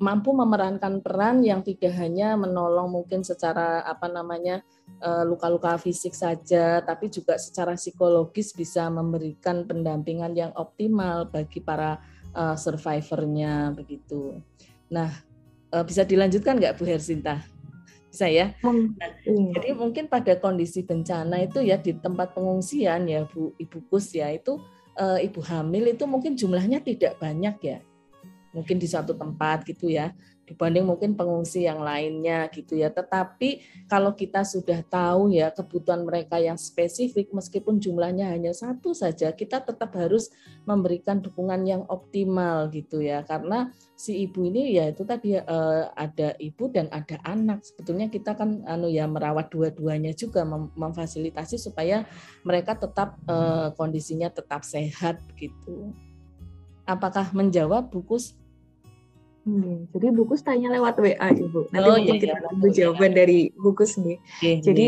[0.00, 4.64] mampu memerankan peran yang tidak hanya menolong mungkin secara apa namanya
[5.28, 12.00] luka-luka fisik saja, tapi juga secara psikologis bisa memberikan pendampingan yang optimal bagi para
[12.32, 14.40] uh, survivornya begitu.
[14.88, 15.12] Nah,
[15.76, 17.44] uh, bisa dilanjutkan nggak Bu Hersinta?
[18.10, 18.56] Bisa ya.
[18.64, 24.16] Nah, jadi mungkin pada kondisi bencana itu ya di tempat pengungsian ya Bu Ibu Kus
[24.16, 24.56] ya itu
[25.00, 27.78] ibu hamil itu mungkin jumlahnya tidak banyak ya.
[28.50, 30.10] Mungkin di satu tempat gitu ya
[30.50, 32.90] dibanding mungkin pengungsi yang lainnya gitu ya.
[32.90, 39.30] Tetapi kalau kita sudah tahu ya kebutuhan mereka yang spesifik meskipun jumlahnya hanya satu saja,
[39.30, 40.34] kita tetap harus
[40.66, 43.22] memberikan dukungan yang optimal gitu ya.
[43.22, 47.62] Karena si ibu ini ya itu tadi eh, ada ibu dan ada anak.
[47.62, 52.02] Sebetulnya kita kan anu ya merawat dua-duanya juga mem memfasilitasi supaya
[52.42, 55.94] mereka tetap eh, kondisinya tetap sehat gitu.
[56.90, 58.18] Apakah menjawab buku
[59.40, 61.72] Hmm, jadi Bukus tanya lewat WA Ibu.
[61.72, 64.18] Nanti oh, mungkin iya, kita iya, tunggu jawaban dari Bukus nih.
[64.44, 64.86] Iya, jadi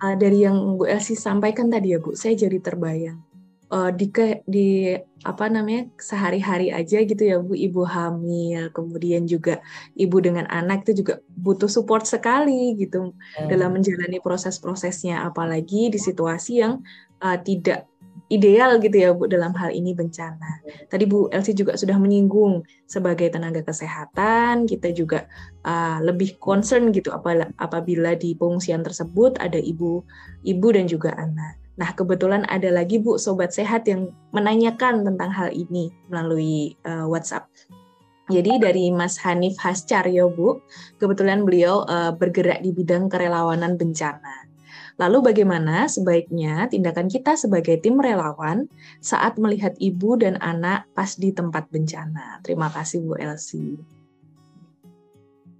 [0.00, 3.20] Uh, dari yang Bu Elsie sampaikan tadi ya Bu, saya jadi terbayang.
[3.68, 9.60] Uh, di ke, di apa namanya sehari-hari aja gitu ya Bu, ibu hamil, kemudian juga
[9.92, 13.46] ibu dengan anak itu juga butuh support sekali gitu hmm.
[13.52, 16.80] dalam menjalani proses-prosesnya, apalagi di situasi yang
[17.20, 17.84] uh, tidak
[18.30, 20.62] ideal gitu ya Bu dalam hal ini bencana.
[20.86, 25.26] Tadi Bu Elsie juga sudah menyinggung sebagai tenaga kesehatan kita juga
[25.66, 30.06] uh, lebih concern gitu apabila di pengungsian tersebut ada ibu
[30.46, 31.58] ibu dan juga anak.
[31.80, 37.50] Nah, kebetulan ada lagi Bu sobat sehat yang menanyakan tentang hal ini melalui uh, WhatsApp.
[38.30, 40.62] Jadi dari Mas Hanif Hascaryo Bu,
[41.02, 44.49] kebetulan beliau uh, bergerak di bidang kerelawanan bencana.
[45.00, 48.68] Lalu bagaimana sebaiknya tindakan kita sebagai tim relawan
[49.00, 52.44] saat melihat ibu dan anak pas di tempat bencana?
[52.44, 53.80] Terima kasih Bu Elsie.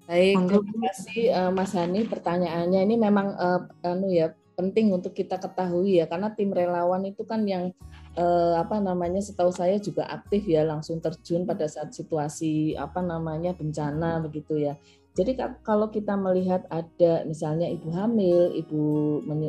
[0.04, 5.40] Baik, terima kasih uh, Mas Hani pertanyaannya ini memang uh, anu ya penting untuk kita
[5.40, 7.72] ketahui ya karena tim relawan itu kan yang
[8.20, 13.56] uh, apa namanya setahu saya juga aktif ya langsung terjun pada saat situasi apa namanya
[13.56, 14.76] bencana begitu ya.
[15.10, 15.34] Jadi
[15.66, 18.82] kalau kita melihat ada misalnya ibu hamil, ibu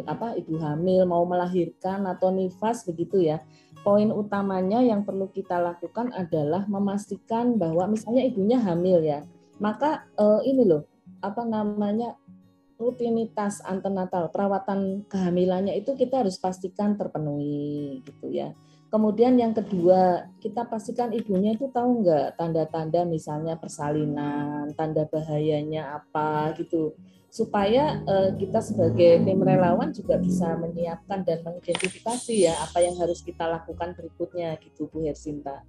[0.10, 3.46] apa ibu hamil mau melahirkan atau nifas begitu ya.
[3.86, 9.22] Poin utamanya yang perlu kita lakukan adalah memastikan bahwa misalnya ibunya hamil ya.
[9.62, 10.90] Maka eh, ini loh,
[11.22, 12.18] apa namanya
[12.82, 18.58] rutinitas antenatal perawatan kehamilannya itu kita harus pastikan terpenuhi gitu ya.
[18.92, 26.52] Kemudian yang kedua, kita pastikan ibunya itu tahu nggak tanda-tanda misalnya persalinan, tanda bahayanya apa
[26.60, 26.92] gitu.
[27.32, 33.24] Supaya uh, kita sebagai tim relawan juga bisa menyiapkan dan mengidentifikasi ya apa yang harus
[33.24, 35.64] kita lakukan berikutnya gitu Bu Hersinta.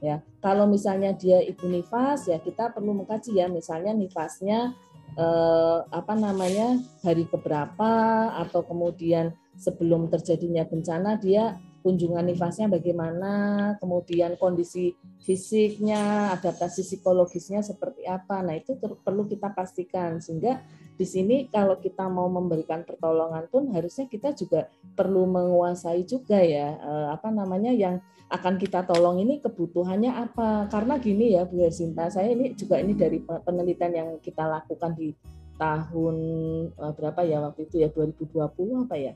[0.00, 4.72] Ya, kalau misalnya dia ibu nifas ya kita perlu mengkaji ya misalnya nifasnya
[5.12, 7.92] eh, apa namanya hari keberapa
[8.32, 13.32] atau kemudian sebelum terjadinya bencana dia kunjungan nifasnya bagaimana,
[13.80, 18.44] kemudian kondisi fisiknya, adaptasi psikologisnya seperti apa.
[18.44, 20.60] Nah, itu perlu kita pastikan sehingga
[21.00, 26.76] di sini kalau kita mau memberikan pertolongan pun harusnya kita juga perlu menguasai juga ya
[26.76, 30.68] eh, apa namanya yang akan kita tolong ini kebutuhannya apa.
[30.68, 35.16] Karena gini ya Bu Sinta, saya ini juga ini dari penelitian yang kita lakukan di
[35.56, 36.16] tahun
[36.72, 39.12] eh, berapa ya waktu itu ya 2020 apa ya?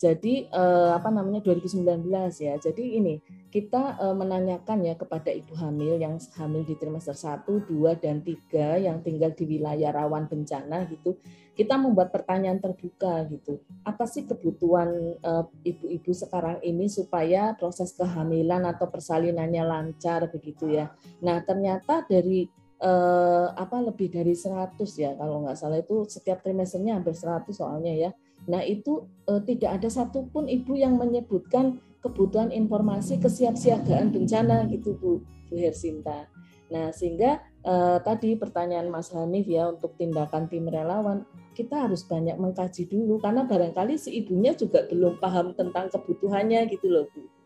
[0.00, 2.08] Jadi eh, apa namanya 2019
[2.40, 2.56] ya.
[2.56, 3.20] Jadi ini
[3.52, 8.80] kita eh, menanyakan ya kepada ibu hamil yang hamil di trimester 1, 2 dan 3
[8.80, 11.20] yang tinggal di wilayah rawan bencana gitu.
[11.52, 13.60] Kita membuat pertanyaan terbuka gitu.
[13.84, 20.88] Apa sih kebutuhan eh, ibu-ibu sekarang ini supaya proses kehamilan atau persalinannya lancar begitu ya.
[21.20, 22.48] Nah, ternyata dari
[22.80, 27.92] eh, apa lebih dari 100 ya kalau nggak salah itu setiap trimesternya hampir 100 soalnya
[27.92, 28.10] ya
[28.50, 35.22] Nah itu eh, tidak ada satupun ibu yang menyebutkan kebutuhan informasi kesiapsiagaan bencana gitu Bu,
[35.46, 36.26] Bu Hersinta.
[36.74, 41.22] Nah sehingga eh, tadi pertanyaan Mas Hanif ya untuk tindakan tim relawan
[41.54, 46.90] kita harus banyak mengkaji dulu karena barangkali si ibunya juga belum paham tentang kebutuhannya gitu
[46.90, 47.39] loh Bu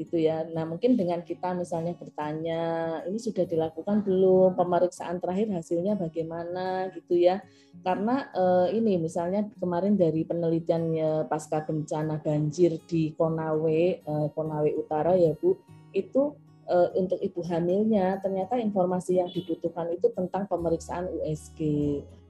[0.00, 0.48] gitu ya.
[0.48, 2.60] Nah mungkin dengan kita misalnya bertanya
[3.04, 7.44] ini sudah dilakukan belum pemeriksaan terakhir hasilnya bagaimana gitu ya.
[7.84, 15.12] Karena eh, ini misalnya kemarin dari penelitiannya pasca bencana banjir di Konawe eh, Konawe Utara
[15.20, 15.60] ya Bu
[15.92, 16.32] itu
[16.64, 21.60] eh, untuk ibu hamilnya ternyata informasi yang dibutuhkan itu tentang pemeriksaan USG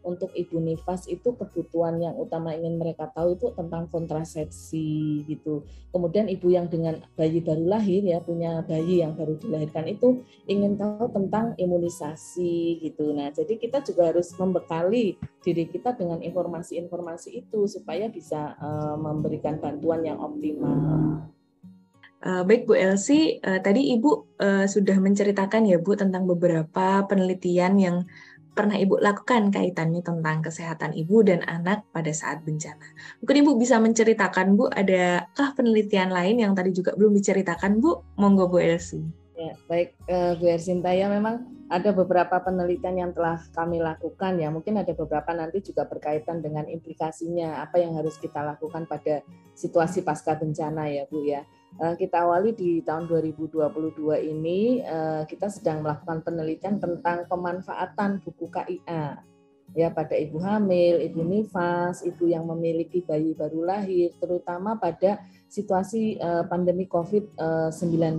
[0.02, 5.64] untuk ibu nifas itu kebutuhan yang utama ingin mereka tahu itu tentang kontrasepsi gitu.
[5.90, 10.78] Kemudian ibu yang dengan bayi baru lahir ya punya bayi yang baru dilahirkan itu ingin
[10.80, 13.12] tahu tentang imunisasi gitu.
[13.12, 19.56] Nah, jadi kita juga harus membekali diri kita dengan informasi-informasi itu supaya bisa uh, memberikan
[19.58, 21.20] bantuan yang optimal.
[22.20, 27.80] Uh, baik Bu Elsie, uh, tadi Ibu uh, sudah menceritakan ya Bu tentang beberapa penelitian
[27.80, 27.96] yang
[28.52, 32.82] pernah Ibu lakukan kaitannya tentang kesehatan ibu dan anak pada saat bencana.
[33.22, 38.02] Mungkin Ibu bisa menceritakan, Bu, adakah penelitian lain yang tadi juga belum diceritakan, Bu?
[38.18, 39.06] Monggo, Bu Elsie.
[39.40, 44.52] Ya, baik, uh, Bu Ersinta, ya memang ada beberapa penelitian yang telah kami lakukan ya.
[44.52, 49.24] Mungkin ada beberapa nanti juga berkaitan dengan implikasinya, apa yang harus kita lakukan pada
[49.56, 51.46] situasi pasca bencana ya, Bu ya.
[51.78, 53.62] Eh, kita awali di tahun 2022
[54.26, 59.22] ini eh, kita sedang melakukan penelitian tentang pemanfaatan buku KIA
[59.70, 66.18] ya pada ibu hamil, ibu nifas, ibu yang memiliki bayi baru lahir, terutama pada situasi
[66.18, 68.18] eh, pandemi COVID-19.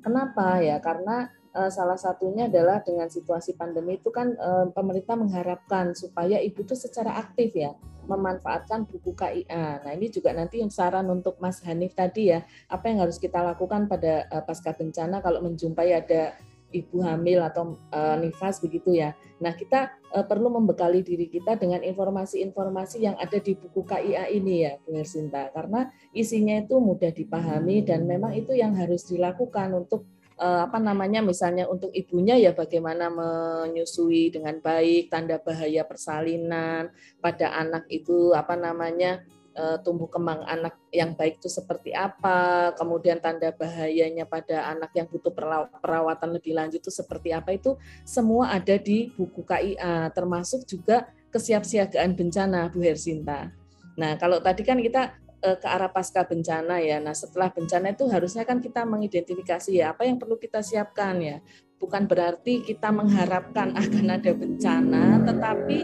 [0.00, 0.78] Kenapa ya?
[0.78, 4.38] Karena salah satunya adalah dengan situasi pandemi itu kan
[4.70, 7.74] pemerintah mengharapkan supaya ibu itu secara aktif ya
[8.10, 9.86] memanfaatkan buku KIA.
[9.86, 13.38] Nah, ini juga nanti yang saran untuk Mas Hanif tadi ya, apa yang harus kita
[13.38, 16.34] lakukan pada uh, pasca bencana kalau menjumpai ada
[16.70, 19.14] ibu hamil atau uh, nifas begitu ya.
[19.42, 24.66] Nah, kita uh, perlu membekali diri kita dengan informasi-informasi yang ada di buku KIA ini
[24.66, 25.50] ya, Bu Hersinta.
[25.50, 30.06] Karena isinya itu mudah dipahami dan memang itu yang harus dilakukan untuk
[30.40, 36.88] Eh, apa namanya misalnya untuk ibunya ya bagaimana menyusui dengan baik tanda bahaya persalinan
[37.20, 39.20] pada anak itu apa namanya
[39.52, 45.12] eh, tumbuh kembang anak yang baik itu seperti apa kemudian tanda bahayanya pada anak yang
[45.12, 45.28] butuh
[45.76, 47.76] perawatan lebih lanjut itu seperti apa itu
[48.08, 51.04] semua ada di buku KIA termasuk juga
[51.36, 53.52] kesiapsiagaan bencana Bu Hersinta.
[54.00, 57.00] Nah, kalau tadi kan kita ke arah pasca bencana ya.
[57.00, 61.40] Nah, setelah bencana itu harusnya kan kita mengidentifikasi ya apa yang perlu kita siapkan ya.
[61.80, 65.78] Bukan berarti kita mengharapkan akan ada bencana, tetapi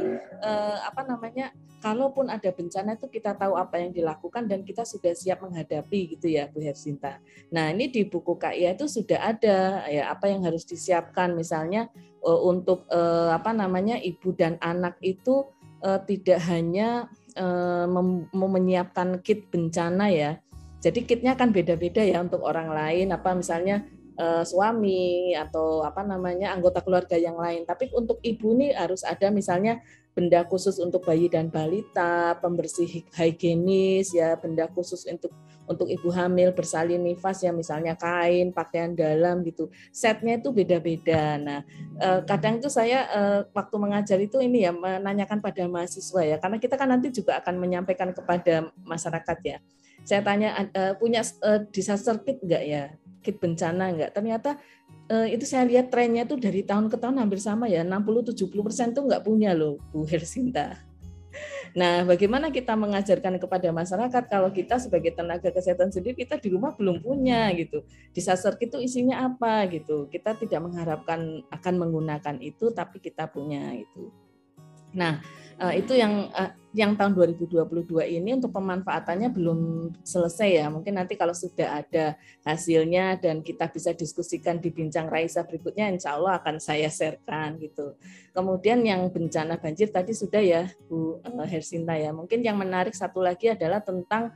[0.45, 1.57] eh, apa namanya?
[1.77, 6.33] Kalaupun ada bencana itu kita tahu apa yang dilakukan dan kita sudah siap menghadapi gitu
[6.33, 7.21] ya Bu Hersinta.
[7.53, 11.89] Nah, ini di buku KIA itu sudah ada ya apa yang harus disiapkan misalnya
[12.21, 15.49] eh, untuk eh, apa namanya ibu dan anak itu
[15.81, 17.87] eh, tidak hanya eh,
[18.33, 20.41] mau menyiapkan kit bencana ya.
[20.81, 23.13] Jadi kitnya kan beda-beda ya untuk orang lain.
[23.13, 23.85] Apa misalnya
[24.17, 27.69] eh, suami atau apa namanya anggota keluarga yang lain.
[27.69, 29.85] Tapi untuk ibu nih harus ada misalnya
[30.17, 35.29] benda khusus untuk bayi dan balita, pembersih higienis ya, benda khusus untuk
[35.69, 39.69] untuk ibu hamil bersalin nifas ya misalnya kain, pakaian dalam gitu.
[39.93, 41.37] Setnya itu beda-beda.
[41.37, 41.61] Nah,
[42.01, 46.57] eh, kadang itu saya eh, waktu mengajar itu ini ya menanyakan pada mahasiswa ya, karena
[46.57, 49.59] kita kan nanti juga akan menyampaikan kepada masyarakat ya.
[50.07, 51.21] Saya tanya eh, punya
[51.75, 52.83] disaster kit enggak ya?
[53.21, 54.15] Kit bencana enggak?
[54.15, 54.57] Ternyata
[55.07, 59.07] itu saya lihat trennya itu dari tahun ke tahun hampir sama ya 60-70 persen tuh
[59.07, 60.83] nggak punya loh Bu Hersinta.
[61.77, 66.73] Nah, bagaimana kita mengajarkan kepada masyarakat kalau kita sebagai tenaga kesehatan sendiri kita di rumah
[66.73, 67.85] belum punya gitu.
[68.17, 70.09] Disaster itu isinya apa gitu.
[70.09, 74.09] Kita tidak mengharapkan akan menggunakan itu tapi kita punya itu.
[74.97, 75.21] Nah,
[75.61, 77.89] eh, itu yang eh, yang tahun 2022
[78.21, 80.67] ini untuk pemanfaatannya belum selesai ya.
[80.69, 86.21] Mungkin nanti kalau sudah ada hasilnya dan kita bisa diskusikan di bincang Raisa berikutnya, insya
[86.21, 87.97] Allah akan saya sharekan gitu.
[88.37, 92.13] Kemudian yang bencana banjir tadi sudah ya Bu eh, Hersinta ya.
[92.13, 94.33] Mungkin yang menarik satu lagi adalah tentang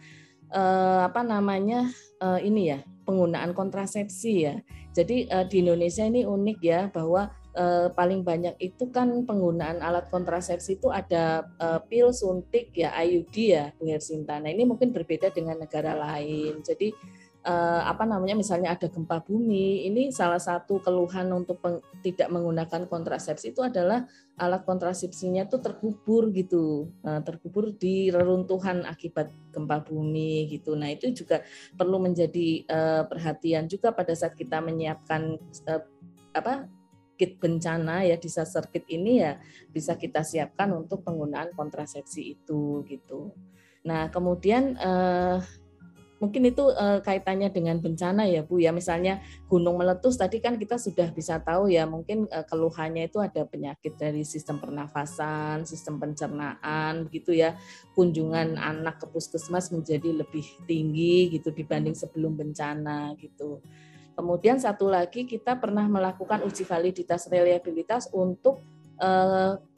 [0.50, 1.94] apa namanya
[2.42, 4.58] ini ya penggunaan kontrasepsi ya.
[4.90, 10.78] Jadi di Indonesia ini unik ya bahwa eh, paling banyak itu kan penggunaan alat kontrasepsi
[10.78, 14.38] itu ada eh, pil suntik ya IUD ya Bu Hersinta.
[14.38, 16.62] Nah ini mungkin berbeda dengan negara lain.
[16.62, 16.92] Jadi
[17.44, 22.84] eh, apa namanya misalnya ada gempa bumi ini salah satu keluhan untuk peng, tidak menggunakan
[22.84, 24.04] kontrasepsi itu adalah
[24.36, 31.12] alat kontrasepsinya itu terkubur gitu eh, terkubur di reruntuhan akibat gempa bumi gitu nah itu
[31.16, 31.40] juga
[31.76, 35.82] perlu menjadi eh, perhatian juga pada saat kita menyiapkan eh,
[36.36, 36.68] apa
[37.20, 39.36] kit bencana ya disaster kit ini ya
[39.68, 43.36] bisa kita siapkan untuk penggunaan kontrasepsi itu gitu.
[43.84, 45.36] Nah kemudian eh,
[46.20, 50.76] mungkin itu eh, kaitannya dengan bencana ya Bu ya misalnya gunung meletus tadi kan kita
[50.76, 57.08] sudah bisa tahu ya mungkin eh, keluhannya itu ada penyakit dari sistem pernafasan, sistem pencernaan
[57.08, 57.56] begitu ya
[57.96, 63.64] kunjungan anak ke puskesmas menjadi lebih tinggi gitu dibanding sebelum bencana gitu.
[64.14, 68.60] Kemudian satu lagi kita pernah melakukan uji validitas reliabilitas untuk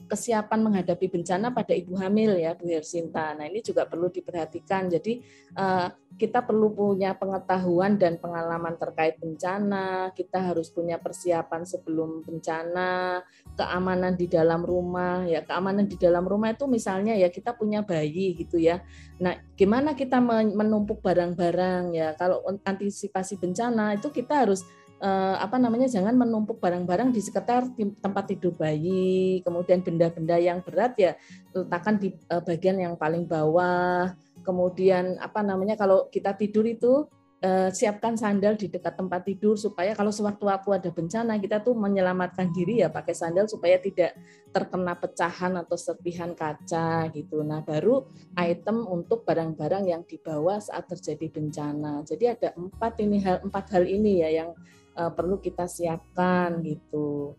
[0.08, 3.34] kesiapan menghadapi bencana pada ibu hamil ya Bu Hersinta.
[3.34, 4.90] Nah ini juga perlu diperhatikan.
[4.92, 5.22] Jadi
[5.56, 5.88] uh,
[6.18, 10.12] kita perlu punya pengetahuan dan pengalaman terkait bencana.
[10.12, 13.22] Kita harus punya persiapan sebelum bencana,
[13.56, 15.24] keamanan di dalam rumah.
[15.24, 18.84] Ya keamanan di dalam rumah itu misalnya ya kita punya bayi gitu ya.
[19.22, 20.20] Nah gimana kita
[20.52, 22.14] menumpuk barang-barang ya?
[22.18, 24.62] Kalau antisipasi bencana itu kita harus
[25.02, 30.94] eh, apa namanya jangan menumpuk barang-barang di sekitar tempat tidur bayi, kemudian benda-benda yang berat
[30.94, 31.12] ya
[31.50, 34.14] letakkan di eh, bagian yang paling bawah.
[34.46, 37.06] Kemudian apa namanya kalau kita tidur itu
[37.42, 42.54] eh, siapkan sandal di dekat tempat tidur supaya kalau sewaktu-waktu ada bencana kita tuh menyelamatkan
[42.54, 44.14] diri ya pakai sandal supaya tidak
[44.54, 47.42] terkena pecahan atau serpihan kaca gitu.
[47.42, 48.06] Nah baru
[48.38, 52.06] item untuk barang-barang yang dibawa saat terjadi bencana.
[52.06, 54.50] Jadi ada empat ini hal empat hal ini ya yang
[54.96, 57.36] uh, perlu kita siapkan gitu.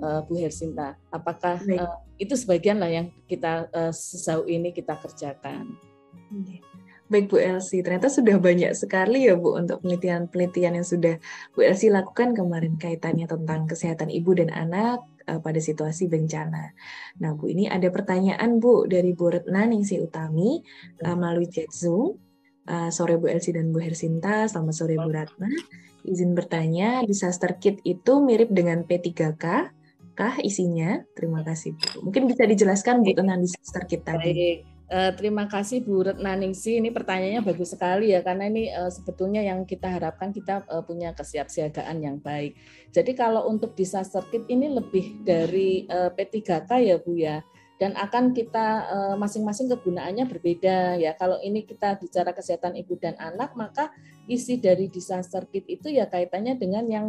[0.00, 5.76] Uh, Bu Hersinta, apakah uh, itu sebagian lah yang kita uh, sejauh ini kita kerjakan?
[7.12, 11.20] Baik Bu Elsi, ternyata sudah banyak sekali ya Bu untuk penelitian-penelitian yang sudah
[11.52, 16.72] Bu Elsi lakukan kemarin kaitannya tentang kesehatan ibu dan anak pada situasi bencana.
[17.20, 20.64] Nah Bu, ini ada pertanyaan Bu dari Bu Retna Ningsi Utami
[21.04, 22.16] uh, melalui chat Zoom.
[22.64, 25.50] Uh, sore Bu Elsi dan Bu Hersinta, selamat sore Bu Ratna.
[26.04, 29.44] Izin bertanya, disaster kit itu mirip dengan P3K?
[30.16, 31.00] Kah isinya?
[31.16, 32.08] Terima kasih Bu.
[32.08, 34.32] Mungkin bisa dijelaskan Bu tentang disaster kit tadi.
[34.32, 34.58] Baik.
[34.90, 36.82] Uh, terima kasih Bu Retnaningsi.
[36.82, 41.14] Ini pertanyaannya bagus sekali ya karena ini uh, sebetulnya yang kita harapkan kita uh, punya
[41.14, 42.58] kesiapsiagaan yang baik.
[42.90, 47.38] Jadi kalau untuk disaster kit ini lebih dari uh, P3K ya Bu ya
[47.80, 51.16] dan akan kita eh, masing-masing kegunaannya berbeda ya.
[51.16, 53.88] Kalau ini kita bicara kesehatan ibu dan anak, maka
[54.28, 57.06] isi dari disaster kit itu ya kaitannya dengan yang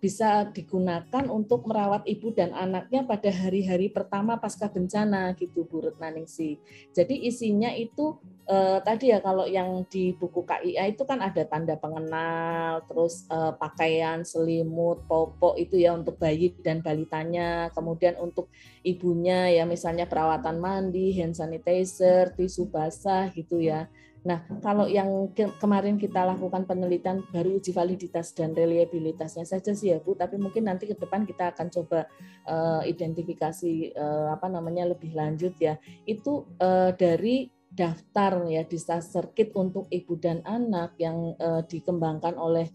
[0.00, 6.58] bisa digunakan untuk merawat ibu dan anaknya pada hari-hari pertama pasca bencana gitu Bu Retnaningsi.
[6.90, 11.78] Jadi isinya itu eh, tadi ya kalau yang di buku KIA itu kan ada tanda
[11.78, 18.50] pengenal, terus eh, pakaian, selimut, popok itu ya untuk bayi dan balitanya, kemudian untuk
[18.82, 23.86] ibunya ya misalnya perawatan mandi, hand sanitizer, tisu basah gitu ya.
[24.22, 29.90] Nah, kalau yang ke kemarin kita lakukan penelitian baru uji validitas dan reliabilitasnya saja sih
[29.90, 32.06] ya Bu, tapi mungkin nanti ke depan kita akan coba
[32.46, 35.74] uh, identifikasi uh, apa namanya lebih lanjut ya.
[36.06, 42.70] Itu uh, dari daftar ya disaster kit untuk ibu dan anak yang uh, dikembangkan oleh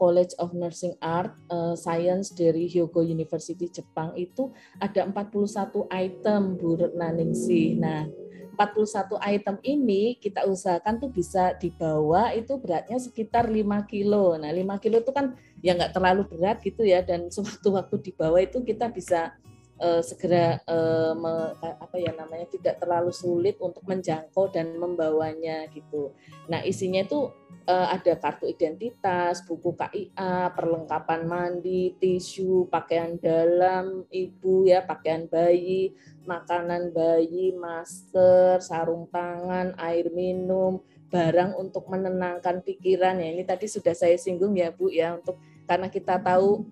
[0.00, 4.48] College of Nursing Art uh, Science dari Hyogo University Jepang itu
[4.80, 7.76] ada 41 item Bu Retnaningsi.
[7.76, 8.08] Nah,
[8.56, 14.32] 41 item ini kita usahakan tuh bisa dibawa itu beratnya sekitar 5 kilo.
[14.40, 18.64] Nah 5 kilo itu kan ya nggak terlalu berat gitu ya dan sewaktu-waktu dibawa itu
[18.64, 19.36] kita bisa
[19.80, 26.12] uh, segera uh, me, apa ya namanya tidak terlalu sulit untuk menjangkau dan membawanya gitu.
[26.48, 27.32] Nah isinya itu
[27.68, 35.92] uh, ada kartu identitas, buku KIA, perlengkapan mandi, tisu, pakaian dalam ibu ya, pakaian bayi,
[36.24, 43.28] makanan bayi, masker, sarung tangan, air minum, barang untuk menenangkan pikiran ya.
[43.34, 46.66] Ini tadi sudah saya singgung ya Bu ya untuk karena kita tahu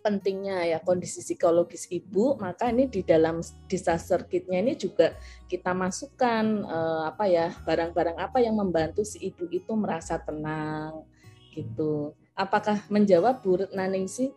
[0.00, 5.14] pentingnya ya kondisi psikologis ibu, maka ini di dalam disaster kitnya ini juga
[5.50, 11.04] kita masukkan eh, apa ya barang-barang apa yang membantu si ibu itu merasa tenang
[11.52, 12.14] gitu.
[12.38, 14.30] Apakah menjawab Bu Retnaningsi?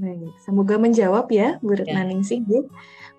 [0.00, 2.40] Baik, semoga menjawab ya Bu Retnaningsi.
[2.48, 2.64] Ya.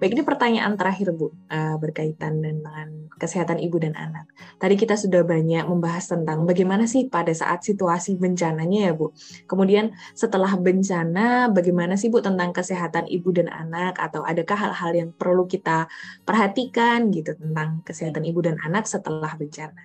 [0.02, 4.26] Baik, ini pertanyaan terakhir Bu, uh, berkaitan dengan kesehatan ibu dan anak.
[4.58, 9.14] Tadi kita sudah banyak membahas tentang bagaimana sih pada saat situasi bencananya ya Bu.
[9.45, 15.10] Kemudian setelah bencana, bagaimana sih Bu tentang kesehatan ibu dan anak atau adakah hal-hal yang
[15.14, 15.86] perlu kita
[16.26, 19.78] perhatikan gitu tentang kesehatan ibu dan anak setelah bencana?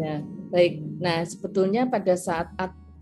[0.00, 0.80] Ya, baik.
[1.04, 2.48] Nah, sebetulnya pada saat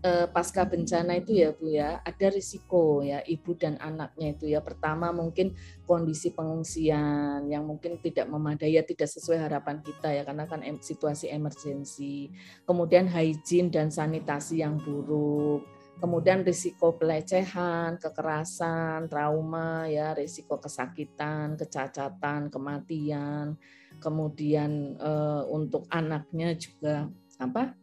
[0.03, 1.99] eh, pasca bencana itu ya Bu ya.
[2.03, 4.63] Ada risiko ya ibu dan anaknya itu ya.
[4.63, 10.45] Pertama mungkin kondisi pengungsian yang mungkin tidak memadai ya tidak sesuai harapan kita ya karena
[10.47, 12.31] kan situasi emergensi.
[12.63, 15.67] Kemudian hygiene dan sanitasi yang buruk.
[15.99, 23.59] Kemudian risiko pelecehan, kekerasan, trauma ya, risiko kesakitan, kecacatan, kematian,
[23.99, 27.78] kemudian eh, untuk anaknya juga apa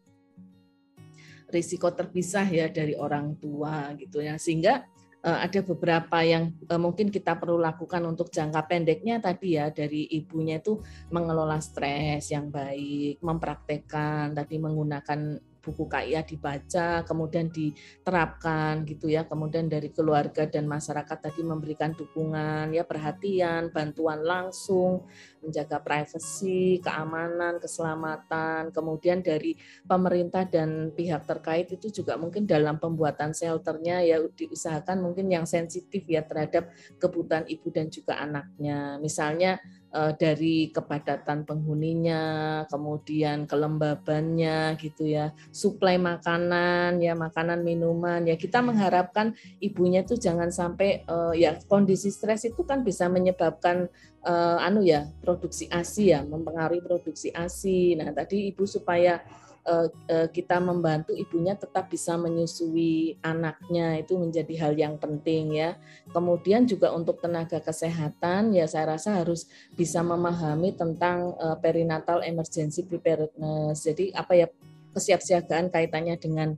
[1.50, 4.38] risiko terpisah ya dari orang tua gitu ya.
[4.38, 4.86] Sehingga
[5.26, 10.06] uh, ada beberapa yang uh, mungkin kita perlu lakukan untuk jangka pendeknya tadi ya dari
[10.14, 10.78] ibunya itu
[11.10, 15.20] mengelola stres yang baik, mempraktekkan tadi menggunakan
[15.66, 19.26] buku KIA dibaca, kemudian diterapkan gitu ya.
[19.26, 25.10] Kemudian dari keluarga dan masyarakat tadi memberikan dukungan, ya perhatian, bantuan langsung,
[25.42, 28.70] menjaga privasi, keamanan, keselamatan.
[28.70, 35.26] Kemudian dari pemerintah dan pihak terkait itu juga mungkin dalam pembuatan shelternya ya diusahakan mungkin
[35.26, 36.70] yang sensitif ya terhadap
[37.02, 39.02] kebutuhan ibu dan juga anaknya.
[39.02, 39.58] Misalnya
[39.94, 42.22] dari kepadatan penghuninya,
[42.68, 48.36] kemudian kelembabannya gitu ya, suplai makanan ya, makanan minuman ya.
[48.36, 53.88] Kita mengharapkan ibunya itu jangan sampai uh, ya kondisi stres itu kan bisa menyebabkan
[54.26, 57.96] uh, anu ya, produksi ASI ya, mempengaruhi produksi ASI.
[57.96, 59.24] Nah, tadi ibu supaya
[59.66, 65.74] Eh, eh, kita membantu ibunya tetap bisa menyusui anaknya itu menjadi hal yang penting ya.
[66.14, 72.86] Kemudian juga untuk tenaga kesehatan ya saya rasa harus bisa memahami tentang eh, perinatal emergency
[72.86, 73.82] preparedness.
[73.82, 74.46] Jadi apa ya
[74.94, 76.54] kesiapsiagaan kaitannya dengan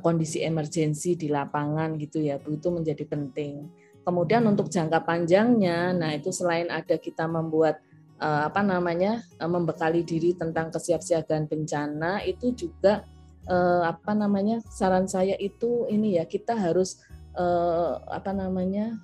[0.00, 3.68] kondisi emergensi di lapangan gitu ya Bu itu menjadi penting.
[4.00, 7.84] Kemudian untuk jangka panjangnya, nah itu selain ada kita membuat
[8.24, 13.04] Eh, apa namanya eh, membekali diri tentang kesiapsiagaan bencana itu juga
[13.44, 17.04] eh, apa namanya saran saya itu ini ya kita harus
[17.34, 18.94] apa namanya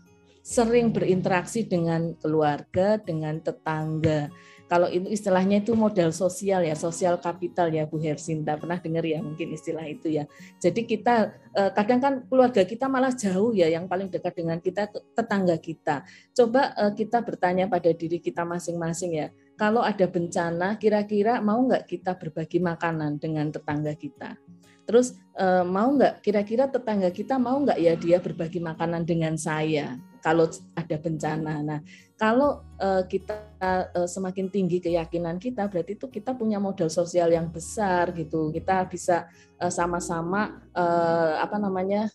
[0.47, 4.31] sering berinteraksi dengan keluarga dengan tetangga
[4.71, 8.55] kalau itu istilahnya itu modal sosial ya, sosial kapital ya Bu Hersinta.
[8.55, 10.31] Pernah dengar ya mungkin istilah itu ya.
[10.63, 14.87] Jadi kita eh, kadang kan keluarga kita malah jauh ya, yang paling dekat dengan kita
[14.95, 16.07] tetangga kita.
[16.31, 19.35] Coba eh, kita bertanya pada diri kita masing-masing ya.
[19.59, 24.39] Kalau ada bencana, kira-kira mau nggak kita berbagi makanan dengan tetangga kita?
[24.87, 29.99] Terus eh, mau nggak kira-kira tetangga kita mau nggak ya dia berbagi makanan dengan saya
[30.21, 30.47] kalau
[30.77, 31.65] ada bencana.
[31.65, 31.81] Nah,
[32.21, 33.57] kalau uh, kita
[33.97, 38.53] uh, semakin tinggi keyakinan kita, berarti itu kita punya modal sosial yang besar gitu.
[38.53, 42.13] Kita bisa uh, sama-sama uh, apa namanya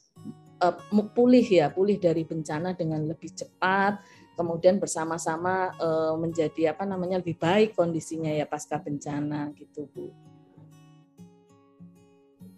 [0.61, 0.75] uh,
[1.11, 3.99] pulih ya, pulih dari bencana dengan lebih cepat.
[4.35, 10.11] Kemudian bersama-sama uh, menjadi apa namanya lebih baik kondisinya ya pasca bencana gitu bu.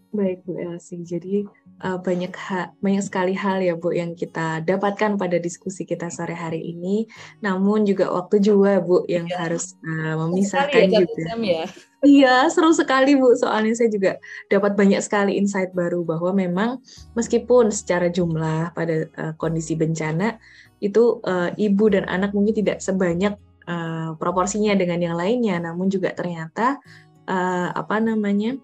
[0.09, 1.45] Baik Bu Elsie, jadi
[1.83, 6.33] uh, banyak ha banyak sekali hal ya Bu yang kita dapatkan pada diskusi kita sore
[6.33, 7.05] hari ini.
[7.41, 9.45] Namun juga waktu juga Bu yang ya.
[9.45, 11.21] harus uh, memisahkan ya, juga.
[11.41, 11.65] Ya.
[12.05, 13.33] Iya, seru sekali Bu.
[13.37, 16.69] Soalnya saya juga dapat banyak sekali insight baru bahwa memang
[17.17, 20.37] meskipun secara jumlah pada uh, kondisi bencana
[20.77, 23.33] itu uh, ibu dan anak mungkin tidak sebanyak
[23.65, 26.77] uh, proporsinya dengan yang lainnya, namun juga ternyata
[27.25, 28.57] uh, apa namanya?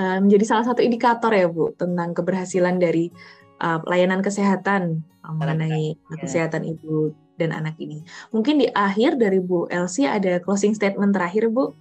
[0.00, 3.12] Uh, menjadi salah satu indikator ya Bu tentang keberhasilan dari
[3.60, 6.16] uh, layanan kesehatan uh, mengenai ya.
[6.24, 8.04] kesehatan ibu dan anak ini.
[8.32, 11.76] Mungkin di akhir dari Bu Elsie ada closing statement terakhir Bu.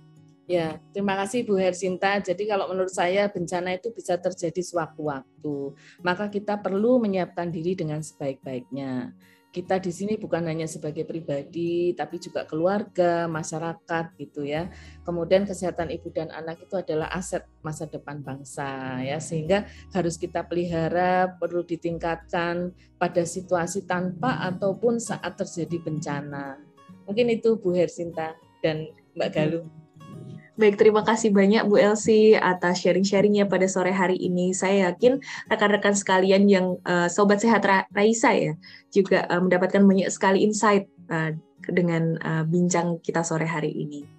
[0.50, 2.18] Ya, terima kasih Bu Hersinta.
[2.18, 5.78] Jadi kalau menurut saya bencana itu bisa terjadi sewaktu-waktu.
[6.02, 9.14] Maka kita perlu menyiapkan diri dengan sebaik-baiknya
[9.50, 14.70] kita di sini bukan hanya sebagai pribadi, tapi juga keluarga, masyarakat gitu ya.
[15.02, 20.46] Kemudian kesehatan ibu dan anak itu adalah aset masa depan bangsa ya, sehingga harus kita
[20.46, 26.62] pelihara, perlu ditingkatkan pada situasi tanpa ataupun saat terjadi bencana.
[27.10, 28.86] Mungkin itu Bu Hersinta dan
[29.18, 29.66] Mbak Galuh.
[30.60, 34.52] Baik, terima kasih banyak Bu Elsie atas sharing-sharingnya pada sore hari ini.
[34.52, 38.60] Saya yakin rekan-rekan sekalian yang uh, Sobat Sehat Ra Raisa ya,
[38.92, 41.32] juga uh, mendapatkan banyak sekali insight uh,
[41.64, 44.19] dengan uh, bincang kita sore hari ini.